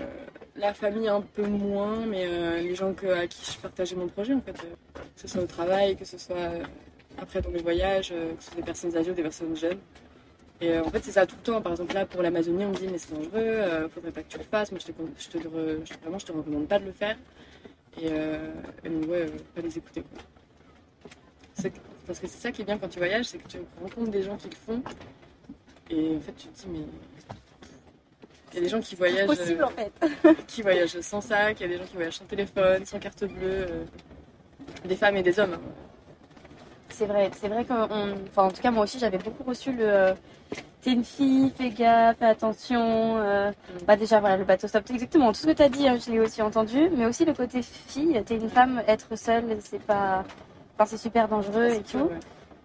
la 0.62 0.74
famille 0.74 1.08
un 1.08 1.22
peu 1.22 1.46
moins, 1.46 2.06
mais 2.06 2.26
euh, 2.28 2.62
les 2.62 2.76
gens 2.76 2.94
que, 2.94 3.08
à 3.08 3.28
qui 3.28 3.52
je 3.52 3.58
partageais 3.58 3.96
mon 3.96 4.08
projet 4.08 4.34
en 4.34 4.42
fait, 4.42 4.52
euh, 4.52 5.00
que 5.16 5.22
ce 5.22 5.28
soit 5.28 5.42
au 5.42 5.48
travail, 5.48 5.98
que 5.98 6.06
ce 6.06 6.18
soit 6.18 6.36
euh, 6.38 6.64
après 7.18 7.42
dans 7.42 7.50
mes 7.50 7.62
voyages, 7.62 8.10
que 8.10 8.44
ce 8.44 8.52
soit 8.52 8.56
des 8.58 8.64
personnes 8.64 8.96
âgées 8.96 9.12
ou 9.12 9.16
des 9.16 9.24
personnes 9.24 9.56
jeunes. 9.56 9.80
Et 10.62 10.78
en 10.78 10.90
fait 10.92 11.04
c'est 11.04 11.12
ça 11.12 11.26
tout 11.26 11.36
le 11.36 11.42
temps. 11.42 11.62
Par 11.62 11.72
exemple 11.74 11.96
là 11.96 12.06
pour 12.06 12.22
l'Amazonie 12.22 12.66
on 12.66 12.70
me 12.70 12.76
dit 12.76 12.88
mais 12.88 13.00
c'est 13.00 13.14
dangereux, 13.14 13.90
faudrait 13.94 14.12
pas 14.12 14.22
que 14.22 14.30
tu 14.30 14.38
le 14.38 14.44
fasses. 14.44 14.72
Moi 14.72 14.80
je 14.80 14.92
te, 14.92 15.02
je 15.18 15.30
te, 15.30 15.48
vraiment 15.48 16.20
je 16.20 16.26
te 16.26 16.32
recommande 16.32 16.68
pas 16.68 16.80
de 16.80 16.86
le 16.86 16.92
faire. 16.92 17.18
Et, 18.00 18.08
et 18.08 18.90
donc 18.90 19.10
ouais, 19.10 19.26
pas 19.56 19.62
les 19.62 19.76
écouter 19.76 20.04
quoi. 20.04 20.22
Parce 22.06 22.20
que 22.20 22.28
c'est 22.28 22.40
ça 22.40 22.52
qui 22.52 22.62
est 22.62 22.66
bien 22.66 22.78
quand 22.78 22.88
tu 22.88 23.00
voyages, 23.00 23.26
c'est 23.26 23.40
que 23.40 23.48
tu 23.48 23.58
rencontres 23.82 24.12
des 24.12 24.24
gens 24.24 24.38
qui 24.38 24.50
le 24.50 24.56
font. 24.56 24.84
Et 25.90 26.16
en 26.16 26.22
fait 26.22 26.34
tu 26.34 26.48
te 26.48 26.60
dis 26.62 26.68
mais 26.72 26.86
il 28.52 28.56
y 28.56 28.60
a 28.60 28.62
des 28.62 28.70
gens 28.70 28.80
qui 28.82 28.96
voyagent, 28.96 29.28
possible 29.28 29.62
euh, 29.64 29.66
en 29.66 29.70
fait. 29.70 29.92
qui 30.48 30.62
voyagent 30.62 31.00
sans 31.02 31.22
sac, 31.22 31.60
il 31.60 31.64
y 31.64 31.66
a 31.66 31.70
des 31.70 31.78
gens 31.78 31.86
qui 31.90 31.96
voyagent 31.96 32.18
sans 32.18 32.26
téléphone, 32.26 32.86
sans 32.86 33.00
carte 33.00 33.24
bleue, 33.26 33.40
euh, 33.70 33.84
des 34.86 34.96
femmes 34.96 35.16
et 35.18 35.24
des 35.24 35.40
hommes. 35.40 35.58
C'est 36.90 37.06
vrai, 37.06 37.32
c'est 37.40 37.48
vrai 37.48 37.64
que, 37.64 37.74
enfin, 37.74 38.44
en 38.44 38.52
tout 38.52 38.62
cas, 38.62 38.70
moi 38.72 38.84
aussi, 38.84 39.00
j'avais 39.00 39.18
beaucoup 39.18 39.44
reçu 39.44 39.72
le. 39.72 39.84
euh, 39.88 40.14
T'es 40.82 40.94
une 40.94 41.04
fille, 41.06 41.54
fais 41.56 41.70
gaffe, 41.70 42.18
fais 42.18 42.26
attention. 42.26 43.18
euh, 43.18 43.52
Bah 43.88 43.96
déjà, 43.96 44.20
voilà, 44.20 44.36
le 44.36 44.44
bateau 44.44 44.68
stop, 44.68 44.84
exactement 44.90 45.32
tout 45.32 45.40
ce 45.40 45.48
que 45.48 45.52
t'as 45.52 45.70
dit, 45.70 45.88
hein, 45.88 45.98
je 46.04 46.12
l'ai 46.12 46.20
aussi 46.20 46.42
entendu. 46.42 46.90
Mais 46.98 47.06
aussi 47.06 47.24
le 47.24 47.34
côté 47.34 47.62
fille, 47.62 48.22
t'es 48.26 48.36
une 48.36 48.50
femme, 48.50 48.82
être 48.88 49.16
seule, 49.16 49.58
c'est 49.60 49.82
pas, 49.82 50.24
enfin, 50.76 50.86
c'est 50.88 50.98
super 50.98 51.28
dangereux 51.28 51.68
et 51.70 51.82
tout. 51.84 52.10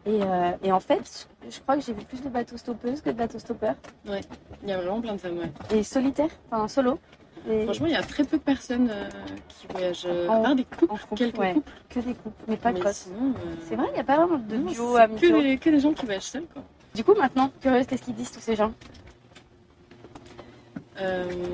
Et, 0.07 0.23
euh, 0.23 0.53
et 0.63 0.71
en 0.71 0.79
fait, 0.79 1.29
je, 1.51 1.59
crois 1.61 1.77
que 1.77 1.83
j'ai 1.83 1.93
vu 1.93 2.05
plus 2.05 2.23
de 2.23 2.29
bateaux 2.29 2.57
stoppeuses 2.57 3.01
que 3.01 3.11
de 3.11 3.17
bateaux 3.17 3.41
stoppeurs. 3.41 3.75
Il 4.05 4.69
y 4.69 4.73
a 4.73 4.77
vraiment 4.79 5.01
plein 5.01 5.15
de 5.15 5.19
femmes, 5.19 5.39
ouais. 5.39 5.51
Et 5.77 5.83
solitaires, 5.83 6.31
enfin 6.51 6.69
solo. 6.69 6.99
Et 7.49 7.65
Franchement, 7.65 7.87
il 7.87 7.93
y 7.93 7.97
a 7.97 8.03
très 8.03 8.25
peu 8.25 8.39
de 8.39 8.43
personnes 8.43 8.89
euh, 8.91 9.09
qui 9.49 9.67
voyagent, 9.69 10.07
euh, 10.07 10.29
En- 10.29 10.41
à 10.41 10.43
part 10.43 10.55
des 10.55 10.65
couples, 10.65 10.93
en 10.93 10.97
couple, 10.97 11.15
quelques 11.17 11.39
ouais. 11.39 11.53
couples. 11.55 11.73
que 11.91 12.01
des 12.01 12.15
couples, 12.15 12.45
mais 12.49 12.57
pas 12.57 12.73
de 12.73 12.79
mais 12.79 12.87
euh, 12.87 12.93
C'est 13.69 13.77
vrai, 13.77 13.87
il 13.91 13.95
n'y 13.95 14.01
a 14.01 14.05
pas 14.05 14.17
vraiment 14.17 14.39
de 14.39 14.57
duo 14.57 14.97
amicaux. 14.97 15.21
que 15.21 15.43
des, 15.43 15.59
que 15.59 15.71
des 15.71 15.81
gens 15.81 15.93
qui 15.93 16.05
voyagent 16.07 16.23
seuls, 16.23 16.47
quoi. 16.53 16.63
Du 16.95 17.05
coup, 17.05 17.15
maintenant, 17.15 17.51
curieuse, 17.61 17.87
qu'est-ce 17.87 18.03
qu'ils 18.03 18.15
disent 18.15 18.31
tous 18.33 18.41
ces 18.41 18.57
gens 18.57 18.73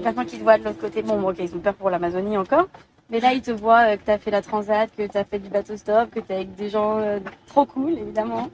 Maintenant 0.04 0.24
qu'ils 0.24 0.40
voient 0.42 0.56
de 0.56 0.64
l'autre 0.64 0.78
côté, 0.78 1.02
bon, 1.02 1.28
ok, 1.28 1.36
ils 1.40 1.54
ont 1.54 1.58
peur 1.58 1.74
pour 1.74 1.90
l'Amazonie 1.90 2.38
encore, 2.38 2.68
Mais 3.10 3.20
là, 3.20 3.32
ils 3.34 3.42
te 3.42 3.50
voient 3.50 3.92
euh, 3.92 3.96
que 3.96 4.04
tu 4.04 4.10
as 4.10 4.18
fait 4.18 4.30
la 4.30 4.40
transat, 4.42 4.90
que 4.96 5.06
tu 5.06 5.18
as 5.18 5.24
fait 5.24 5.38
du 5.38 5.48
bateau 5.50 5.76
stop, 5.76 6.10
que 6.10 6.20
tu 6.20 6.32
es 6.32 6.34
avec 6.36 6.54
des 6.54 6.70
gens 6.70 6.98
euh, 6.98 7.18
trop 7.46 7.66
cool, 7.66 7.92
évidemment. 7.98 8.48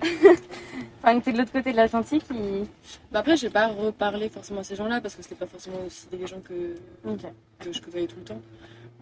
enfin, 1.02 1.18
que 1.18 1.24
tu 1.24 1.30
es 1.30 1.32
de 1.32 1.38
l'autre 1.38 1.52
côté 1.52 1.72
de 1.72 1.76
l'Atlantique. 1.76 2.24
Ils... 2.30 2.64
Bah 3.12 3.20
après, 3.20 3.36
j'ai 3.36 3.50
pas 3.50 3.68
reparlé 3.68 4.28
forcément 4.28 4.60
à 4.60 4.64
ces 4.64 4.76
gens-là 4.76 5.00
parce 5.00 5.14
que 5.14 5.22
c'était 5.22 5.34
pas 5.34 5.46
forcément 5.46 5.78
aussi 5.86 6.06
des 6.08 6.26
gens 6.26 6.40
que, 6.40 6.74
Ok. 7.06 7.20
que 7.58 7.72
je 7.72 7.80
côtoyais 7.82 8.06
tout 8.06 8.16
le 8.18 8.24
temps. 8.24 8.40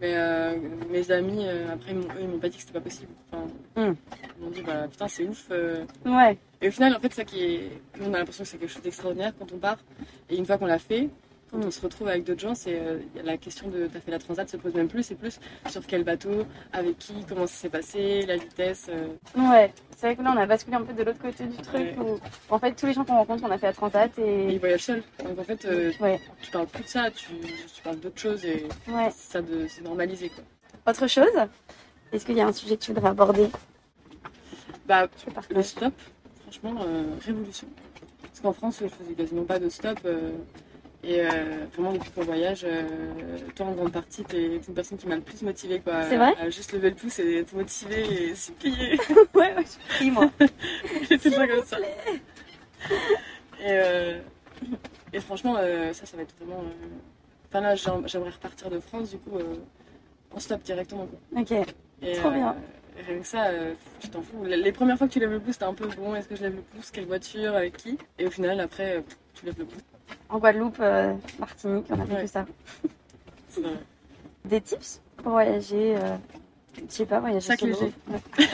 Mais 0.00 0.12
euh, 0.14 0.56
mes 0.90 1.10
amis, 1.10 1.44
euh, 1.46 1.72
après, 1.72 1.92
ils 1.92 1.96
m'ont- 1.96 2.04
eux, 2.08 2.20
ils 2.20 2.28
m'ont 2.28 2.38
pas 2.38 2.48
dit 2.50 2.56
que 2.56 2.62
c'était 2.62 2.74
pas 2.78 2.80
possible. 2.82 3.12
Enfin, 3.32 3.44
Hmm. 3.76 3.94
Ils 4.38 4.44
m'ont 4.44 4.50
dit, 4.50 4.62
bah 4.62 4.88
putain, 4.90 5.08
c'est 5.08 5.24
ouf. 5.24 5.48
Ouais. 6.04 6.36
Et 6.60 6.68
au 6.68 6.70
final, 6.70 6.94
en 6.96 7.00
fait, 7.00 7.12
ça 7.14 7.24
qui 7.24 7.42
est. 7.42 7.70
on 8.02 8.12
a 8.12 8.18
l'impression 8.18 8.44
que 8.44 8.50
c'est 8.50 8.58
quelque 8.58 8.72
chose 8.72 8.82
d'extraordinaire 8.82 9.32
quand 9.38 9.50
on 9.52 9.58
part. 9.58 9.78
Et 10.28 10.36
une 10.36 10.44
fois 10.46 10.58
qu'on 10.58 10.66
l'a 10.66 10.78
fait, 10.78 11.08
quand 11.50 11.58
on 11.64 11.70
se 11.70 11.80
retrouve 11.80 12.08
avec 12.08 12.24
d'autres 12.24 12.40
gens, 12.40 12.54
c'est 12.54 12.78
euh, 12.78 12.98
la 13.24 13.36
question 13.36 13.68
de 13.68 13.86
t'as 13.86 14.00
fait 14.00 14.10
la 14.10 14.18
transat 14.18 14.48
se 14.48 14.56
pose 14.56 14.74
même 14.74 14.88
plus. 14.88 15.02
C'est 15.04 15.14
plus 15.14 15.38
sur 15.70 15.86
quel 15.86 16.02
bateau, 16.04 16.44
avec 16.72 16.98
qui, 16.98 17.14
comment 17.28 17.46
ça 17.46 17.54
s'est 17.54 17.68
passé, 17.68 18.26
la 18.26 18.36
vitesse. 18.36 18.88
euh. 18.88 19.06
Ouais. 19.36 19.72
C'est 19.96 20.06
vrai 20.08 20.16
que 20.16 20.22
là, 20.22 20.32
on 20.36 20.38
a 20.40 20.46
basculé 20.46 20.76
un 20.76 20.82
peu 20.82 20.92
de 20.92 21.02
l'autre 21.02 21.20
côté 21.20 21.44
du 21.44 21.56
truc 21.58 21.74
Ouais. 21.74 21.96
où, 21.98 22.18
en 22.50 22.58
fait, 22.58 22.72
tous 22.72 22.86
les 22.86 22.92
gens 22.92 23.04
qu'on 23.04 23.14
rencontre, 23.16 23.44
on 23.44 23.50
a 23.50 23.58
fait 23.58 23.66
la 23.66 23.72
transat 23.72 24.10
Et 24.18 24.22
et. 24.22 24.52
ils 24.54 24.58
voyagent 24.58 24.82
seuls. 24.82 25.02
Donc 25.24 25.38
en 25.38 25.44
fait, 25.44 25.64
euh, 25.64 25.92
Ouais. 26.00 26.20
tu 26.42 26.50
parles 26.50 26.66
plus 26.66 26.82
de 26.82 26.88
ça, 26.88 27.10
tu, 27.10 27.26
tu 27.74 27.82
parles 27.82 28.00
d'autres 28.00 28.20
choses 28.20 28.44
et 28.44 28.66
Ouais. 28.88 29.10
ça 29.16 29.40
de, 29.40 29.66
c'est 29.68 29.82
normalisé 29.82 30.28
quoi. 30.30 30.44
Autre 30.92 31.06
chose? 31.06 31.26
Est-ce 32.12 32.26
qu'il 32.26 32.36
y 32.36 32.40
a 32.40 32.46
un 32.46 32.52
sujet 32.52 32.76
que 32.76 32.82
tu 32.82 32.92
voudrais 32.92 33.10
aborder? 33.10 33.48
Bah, 34.86 35.08
le 35.50 35.62
stop, 35.62 35.92
franchement, 36.42 36.74
révolution. 37.24 37.66
Parce 38.22 38.40
qu'en 38.40 38.52
France, 38.52 38.78
je 38.82 38.88
faisais 38.88 39.14
quasiment 39.14 39.44
pas 39.44 39.58
de 39.58 39.68
stop. 39.68 39.98
Et 41.06 41.20
euh, 41.20 41.66
vraiment, 41.74 41.92
depuis 41.92 42.10
qu'on 42.10 42.22
voyage, 42.22 42.64
euh, 42.64 42.82
toi 43.54 43.66
en 43.66 43.72
grande 43.72 43.92
partie, 43.92 44.24
t'es 44.24 44.56
une 44.56 44.74
personne 44.74 44.98
qui 44.98 45.06
m'a 45.06 45.14
le 45.14 45.20
plus 45.22 45.40
motivée. 45.42 45.78
quoi. 45.80 46.02
C'est 46.08 46.16
vrai 46.16 46.34
À 46.40 46.50
juste 46.50 46.72
lever 46.72 46.90
le 46.90 46.96
pouce 46.96 47.18
et 47.20 47.38
être 47.38 47.52
motivée 47.54 48.30
et 48.30 48.34
supplier. 48.34 48.98
Ouais, 49.34 49.54
ouais, 49.54 49.64
je 49.64 49.94
prie, 49.94 50.10
moi. 50.10 50.30
J'étais 51.08 51.30
pas 51.30 51.46
comme 51.46 51.64
ça. 51.64 51.78
Et, 53.60 53.64
euh, 53.68 54.18
et 55.12 55.20
franchement, 55.20 55.56
euh, 55.58 55.92
ça, 55.92 56.06
ça 56.06 56.16
va 56.16 56.22
être 56.24 56.34
vraiment. 56.40 56.62
Enfin 57.48 57.60
là, 57.60 57.74
j'aim- 57.74 58.02
j'aimerais 58.06 58.30
repartir 58.30 58.68
de 58.70 58.80
France, 58.80 59.10
du 59.10 59.18
coup, 59.18 59.38
en 60.34 60.40
stop 60.40 60.62
directement. 60.62 61.06
quoi. 61.06 61.40
Ok. 61.42 61.52
Et, 62.02 62.12
Trop 62.14 62.30
bien. 62.30 62.56
rien 63.06 63.18
que 63.20 63.26
ça, 63.26 63.46
tu 64.00 64.08
t'en 64.08 64.22
fous. 64.22 64.44
Les 64.44 64.72
premières 64.72 64.98
fois 64.98 65.06
que 65.06 65.12
tu 65.12 65.20
lèves 65.20 65.30
le 65.30 65.40
pouce, 65.40 65.58
t'es 65.58 65.64
un 65.64 65.72
peu 65.74 65.86
bon, 65.96 66.14
est-ce 66.14 66.28
que 66.28 66.36
je 66.36 66.42
lève 66.42 66.56
le 66.56 66.62
pouce? 66.62 66.90
Quelle 66.90 67.06
voiture? 67.06 67.54
Avec 67.54 67.76
qui? 67.76 67.96
Et 68.18 68.26
au 68.26 68.30
final, 68.30 68.58
après, 68.60 69.02
tu 69.34 69.46
lèves 69.46 69.58
le 69.58 69.64
pouce. 69.66 69.82
En 70.28 70.38
Guadeloupe, 70.38 70.78
euh, 70.80 71.14
Martinique, 71.38 71.86
on 71.90 72.00
a 72.00 72.06
fait 72.06 72.14
Ouais. 72.14 72.22
que 72.22 72.26
ça. 72.28 72.44
Des 74.44 74.60
tips 74.60 75.00
pour 75.18 75.32
voyager 75.32 75.96
euh, 75.96 76.16
Je 76.76 76.82
sais 76.92 77.06
pas, 77.06 77.20
voyager 77.20 77.40
Sac 77.46 77.60
léger. 77.62 77.92
Ouais. 78.08 78.20
Ouais. 78.38 78.48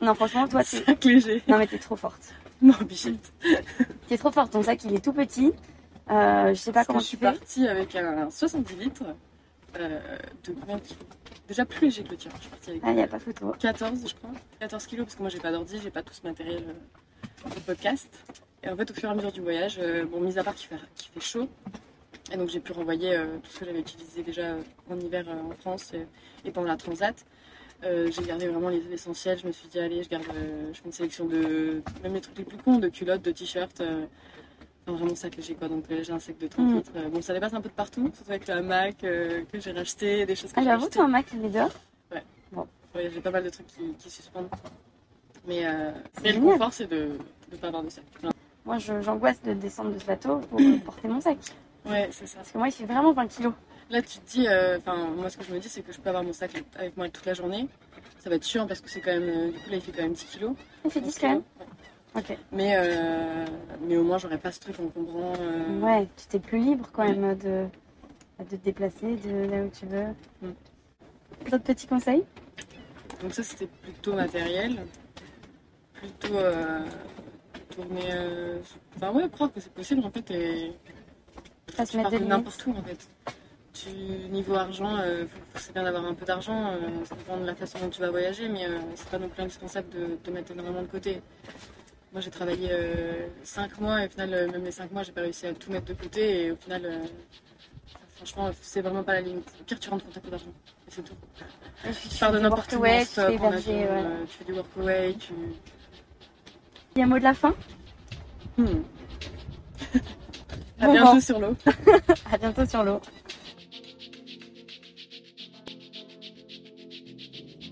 non, 0.00 0.14
franchement, 0.14 0.48
toi, 0.48 0.62
t'es... 0.64 0.82
Sac 0.84 1.04
léger. 1.04 1.42
Non, 1.48 1.58
mais 1.58 1.66
t'es 1.66 1.78
trop 1.78 1.96
forte. 1.96 2.32
Non, 2.62 2.74
bichette. 2.86 3.32
T'es 4.08 4.18
trop 4.18 4.30
forte. 4.30 4.52
Ton 4.52 4.62
sac, 4.62 4.84
il 4.84 4.94
est 4.94 5.02
tout 5.02 5.12
petit. 5.14 5.52
Euh, 6.10 6.48
je 6.50 6.54
sais 6.54 6.72
pas 6.72 6.84
Parce 6.84 6.86
que 6.88 6.92
comment 6.92 6.98
je 6.98 7.04
tu 7.04 7.08
suis 7.08 7.16
fais. 7.16 7.24
partie 7.24 7.68
avec 7.68 7.96
un 7.96 8.28
70 8.30 8.74
litres 8.76 9.04
euh, 9.78 9.98
de 10.44 10.52
combien 10.52 10.76
de 10.76 10.82
kilos 10.82 11.04
Déjà 11.48 11.64
plus 11.64 11.86
léger 11.86 12.02
que 12.02 12.10
le 12.10 12.16
tien. 12.16 12.30
Je 12.36 12.40
suis 12.42 12.50
partie 12.50 12.70
avec 12.70 12.82
Ah, 12.84 12.92
y 12.92 13.00
a 13.02 13.06
pas 13.06 13.18
photo. 13.18 13.54
14, 13.58 14.00
je 14.08 14.14
crois. 14.14 14.30
14 14.58 14.86
kilos, 14.86 15.06
parce 15.06 15.14
que 15.16 15.22
moi 15.22 15.30
j'ai 15.30 15.38
pas 15.40 15.52
d'ordi, 15.52 15.78
j'ai 15.82 15.90
pas 15.90 16.02
tout 16.02 16.12
ce 16.12 16.26
matériel 16.26 16.64
euh, 17.46 17.48
de 17.54 17.60
podcast. 17.60 18.08
Et 18.62 18.68
en 18.68 18.76
fait, 18.76 18.90
au 18.90 18.94
fur 18.94 19.08
et 19.08 19.12
à 19.12 19.14
mesure 19.14 19.32
du 19.32 19.40
voyage, 19.40 19.78
euh, 19.80 20.04
bon, 20.04 20.20
mis 20.20 20.38
à 20.38 20.44
part 20.44 20.54
qu'il 20.54 20.68
fait, 20.68 20.76
fait 21.14 21.20
chaud, 21.20 21.48
et 22.32 22.36
donc 22.36 22.48
j'ai 22.50 22.60
pu 22.60 22.72
renvoyer 22.72 23.14
euh, 23.16 23.38
tout 23.42 23.50
ce 23.50 23.58
que 23.60 23.64
j'avais 23.64 23.80
utilisé 23.80 24.22
déjà 24.22 24.42
euh, 24.42 24.62
en 24.90 24.98
hiver 25.00 25.24
en 25.28 25.50
France 25.60 25.92
et 26.44 26.50
pendant 26.50 26.68
la 26.68 26.76
transat. 26.76 27.14
J'ai 27.82 28.22
gardé 28.26 28.46
vraiment 28.46 28.68
les 28.68 28.82
essentiels. 28.92 29.38
Je 29.38 29.46
me 29.46 29.52
suis 29.52 29.66
dit, 29.68 29.78
allez, 29.78 30.02
je 30.02 30.08
garde, 30.10 30.24
je 30.26 30.76
fais 30.78 30.84
une 30.84 30.92
sélection 30.92 31.24
de 31.24 31.80
même 32.02 32.12
les 32.12 32.20
trucs 32.20 32.36
les 32.36 32.44
plus 32.44 32.58
cons, 32.58 32.78
de 32.78 32.88
culottes, 32.90 33.22
de 33.22 33.30
t-shirts. 33.30 33.80
enfin, 34.86 34.96
vraiment 34.98 35.14
sac 35.14 35.34
léger 35.36 35.54
quoi. 35.54 35.66
Donc 35.68 35.84
euh, 35.90 36.02
j'ai 36.02 36.12
un 36.12 36.18
sac 36.18 36.36
de 36.36 36.46
30 36.46 36.66
Mm. 36.68 36.76
litres. 36.76 36.92
Euh, 36.96 37.08
bon, 37.08 37.22
ça 37.22 37.32
dépasse 37.32 37.54
un 37.54 37.62
peu 37.62 37.70
de 37.70 37.74
partout, 37.74 38.10
surtout 38.14 38.30
avec 38.30 38.46
le 38.48 38.54
hamac 38.54 39.02
euh, 39.04 39.44
que 39.50 39.58
j'ai 39.58 39.72
racheté, 39.72 40.26
des 40.26 40.34
choses 40.36 40.52
que 40.52 40.56
Ah, 40.58 40.62
j'ai 40.62 40.68
j'avoue, 40.68 40.88
toi, 40.90 41.04
un 41.04 41.08
Mac, 41.08 41.26
il 41.32 41.42
est 41.46 41.48
dehors? 41.48 41.70
Ouais, 42.94 43.08
j'ai 43.14 43.20
pas 43.22 43.30
mal 43.30 43.44
de 43.44 43.48
trucs 43.50 43.68
qui, 43.68 43.94
qui 43.98 44.10
suspendent. 44.10 44.48
Mais, 45.46 45.64
mais 46.22 46.32
le 46.34 46.40
confort, 46.40 46.72
c'est 46.74 46.86
de 46.88 47.12
ne 47.50 47.56
pas 47.56 47.68
avoir 47.68 47.82
de 47.82 47.88
sac. 47.88 48.04
Enfin, 48.18 48.28
Moi, 48.70 48.78
j'angoisse 48.78 49.42
de 49.42 49.52
descendre 49.52 49.92
de 49.94 49.98
ce 49.98 50.04
bateau 50.04 50.38
pour 50.48 50.60
euh, 50.60 50.78
porter 50.84 51.08
mon 51.08 51.20
sac. 51.20 51.38
ouais, 51.86 52.08
c'est 52.12 52.28
ça. 52.28 52.36
Parce 52.36 52.52
que 52.52 52.58
moi, 52.58 52.68
il 52.68 52.72
fait 52.72 52.84
vraiment 52.84 53.12
20 53.12 53.26
kilos. 53.26 53.52
Là, 53.90 54.00
tu 54.00 54.20
te 54.20 54.30
dis, 54.30 54.46
euh, 54.46 54.78
enfin, 54.78 55.08
moi, 55.16 55.28
ce 55.28 55.36
que 55.36 55.42
je 55.42 55.52
me 55.52 55.58
dis, 55.58 55.68
c'est 55.68 55.82
que 55.82 55.92
je 55.92 55.98
peux 55.98 56.08
avoir 56.08 56.22
mon 56.22 56.32
sac 56.32 56.52
avec 56.76 56.96
moi 56.96 57.08
toute 57.08 57.26
la 57.26 57.34
journée. 57.34 57.66
Ça 58.20 58.30
va 58.30 58.36
être 58.36 58.46
chiant 58.46 58.68
parce 58.68 58.80
que 58.80 58.88
c'est 58.88 59.00
quand 59.00 59.10
même, 59.10 59.28
euh, 59.28 59.50
du 59.50 59.58
coup, 59.58 59.70
là, 59.70 59.76
il 59.76 59.80
fait 59.82 59.90
quand 59.90 60.02
même 60.04 60.12
10 60.12 60.24
kilos. 60.24 60.52
Il 60.84 60.90
fait 60.92 61.00
11 61.00 61.06
10 61.06 61.18
quand 61.18 61.28
même. 61.30 61.42
kilos. 62.14 62.30
Ok. 62.30 62.38
Mais, 62.52 62.74
euh, 62.76 63.44
mais 63.82 63.96
au 63.96 64.04
moins, 64.04 64.18
j'aurais 64.18 64.38
pas 64.38 64.52
ce 64.52 64.60
truc 64.60 64.78
encombrant. 64.78 65.32
euh, 65.40 65.80
Ouais, 65.80 66.06
tu 66.16 66.26
t'es 66.28 66.38
plus 66.38 66.60
libre 66.60 66.88
quand 66.92 67.04
même 67.08 67.36
de, 67.38 67.66
de 68.38 68.44
te 68.56 68.62
déplacer 68.64 69.16
de 69.16 69.50
là 69.50 69.62
où 69.64 69.70
tu 69.70 69.86
veux. 69.86 70.06
Mm. 70.42 71.50
D'autres 71.50 71.64
petits 71.64 71.88
conseils? 71.88 72.22
Donc 73.20 73.34
ça, 73.34 73.42
c'était 73.42 73.66
plutôt 73.82 74.12
matériel. 74.12 74.76
Plutôt 75.94 76.36
tourner... 77.74 78.08
euh, 78.12 78.58
Enfin, 78.96 79.10
ouais, 79.12 79.28
croire 79.30 79.52
que 79.52 79.60
c'est 79.60 79.72
possible, 79.72 80.04
en 80.04 80.10
fait, 80.10 80.30
et... 80.30 80.72
Tu 81.88 81.96
pars 82.02 82.10
de 82.10 82.18
n'importe 82.18 82.66
où 82.66 82.72
en 82.76 82.82
fait. 82.82 83.08
Tu, 83.72 83.88
niveau 84.30 84.54
argent, 84.54 84.96
euh, 84.98 85.24
c'est 85.54 85.72
bien 85.72 85.84
d'avoir 85.84 86.04
un 86.04 86.14
peu 86.14 86.26
d'argent, 86.26 86.72
euh, 86.72 87.04
ça 87.04 87.14
dépend 87.14 87.36
de 87.36 87.46
la 87.46 87.54
façon 87.54 87.78
dont 87.78 87.88
tu 87.88 88.00
vas 88.00 88.10
voyager, 88.10 88.48
mais 88.48 88.66
euh, 88.66 88.78
c'est 88.96 89.08
pas 89.08 89.18
non 89.18 89.28
plus 89.28 89.40
indispensable 89.42 89.88
de, 89.90 90.18
de 90.22 90.30
mettre 90.32 90.50
énormément 90.50 90.82
de 90.82 90.88
côté. 90.88 91.22
Moi 92.12 92.20
j'ai 92.20 92.30
travaillé 92.30 92.70
5 93.44 93.80
mois 93.80 94.02
et 94.02 94.06
au 94.06 94.10
final, 94.10 94.50
même 94.50 94.64
les 94.64 94.72
5 94.72 94.90
mois, 94.90 95.04
j'ai 95.04 95.12
pas 95.12 95.20
réussi 95.20 95.46
à 95.46 95.54
tout 95.54 95.70
mettre 95.70 95.86
de 95.86 95.94
côté 95.94 96.46
et 96.46 96.50
au 96.50 96.56
final, 96.56 96.82
franchement, 98.16 98.50
c'est 98.60 98.80
vraiment 98.80 99.04
pas 99.04 99.14
la 99.14 99.20
limite. 99.20 99.48
Au 99.60 99.62
pire, 99.64 99.78
tu 99.78 99.88
rentres 99.90 100.04
quand 100.06 100.10
t'as 100.14 100.20
peu 100.20 100.30
d'argent 100.30 100.46
et 100.88 100.90
c'est 100.90 101.02
tout. 101.02 101.14
Et 101.88 101.92
Tu 101.92 102.08
tu 102.08 102.18
pars 102.18 102.32
de 102.32 102.40
n'importe 102.40 102.72
où, 102.72 102.78
tu 104.26 104.32
fais 104.38 104.44
du 104.44 104.52
workaway, 104.54 105.14
tu. 105.14 105.32
Mot 107.06 107.18
de 107.18 107.24
la 107.24 107.34
fin 107.34 107.54
Hmm. 108.56 108.66
à 110.80 110.86
Bon 110.86 110.92
bientôt 110.92 111.12
vent. 111.14 111.20
sur 111.20 111.38
l'eau. 111.40 111.56
À 112.32 112.38
bientôt 112.38 112.66
sur 112.66 112.84
l'eau. 112.84 113.00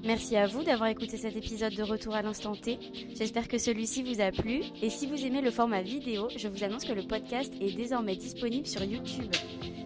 Merci 0.04 0.36
à 0.36 0.46
vous 0.46 0.62
d'avoir 0.62 0.88
écouté 0.88 1.16
cet 1.18 1.36
épisode 1.36 1.74
de 1.74 1.82
Retour 1.82 2.14
à 2.14 2.22
l'instant 2.22 2.54
T. 2.54 2.78
J'espère 3.14 3.48
que 3.48 3.58
celui-ci 3.58 4.02
vous 4.02 4.20
a 4.20 4.30
plu. 4.30 4.62
Et 4.80 4.90
si 4.90 5.06
vous 5.06 5.24
aimez 5.26 5.42
le 5.42 5.50
format 5.50 5.82
vidéo, 5.82 6.28
je 6.36 6.48
vous 6.48 6.64
annonce 6.64 6.84
que 6.84 6.92
le 6.92 7.02
podcast 7.02 7.52
est 7.60 7.74
désormais 7.76 8.16
disponible 8.16 8.66
sur 8.66 8.82
YouTube. 8.84 9.30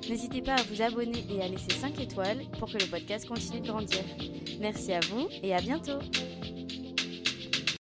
N'hésitez 0.08 0.42
pas 0.42 0.54
à 0.54 0.62
vous 0.70 0.82
abonner 0.82 1.24
et 1.30 1.42
à 1.42 1.48
laisser 1.48 1.70
5 1.70 1.98
étoiles 2.00 2.42
pour 2.58 2.68
que 2.70 2.78
le 2.78 2.86
podcast 2.90 3.26
continue 3.26 3.60
de 3.60 3.66
grandir. 3.68 4.00
Merci 4.60 4.92
à 4.92 5.00
vous 5.10 5.28
et 5.42 5.54
à 5.54 5.60
bientôt 5.60 5.98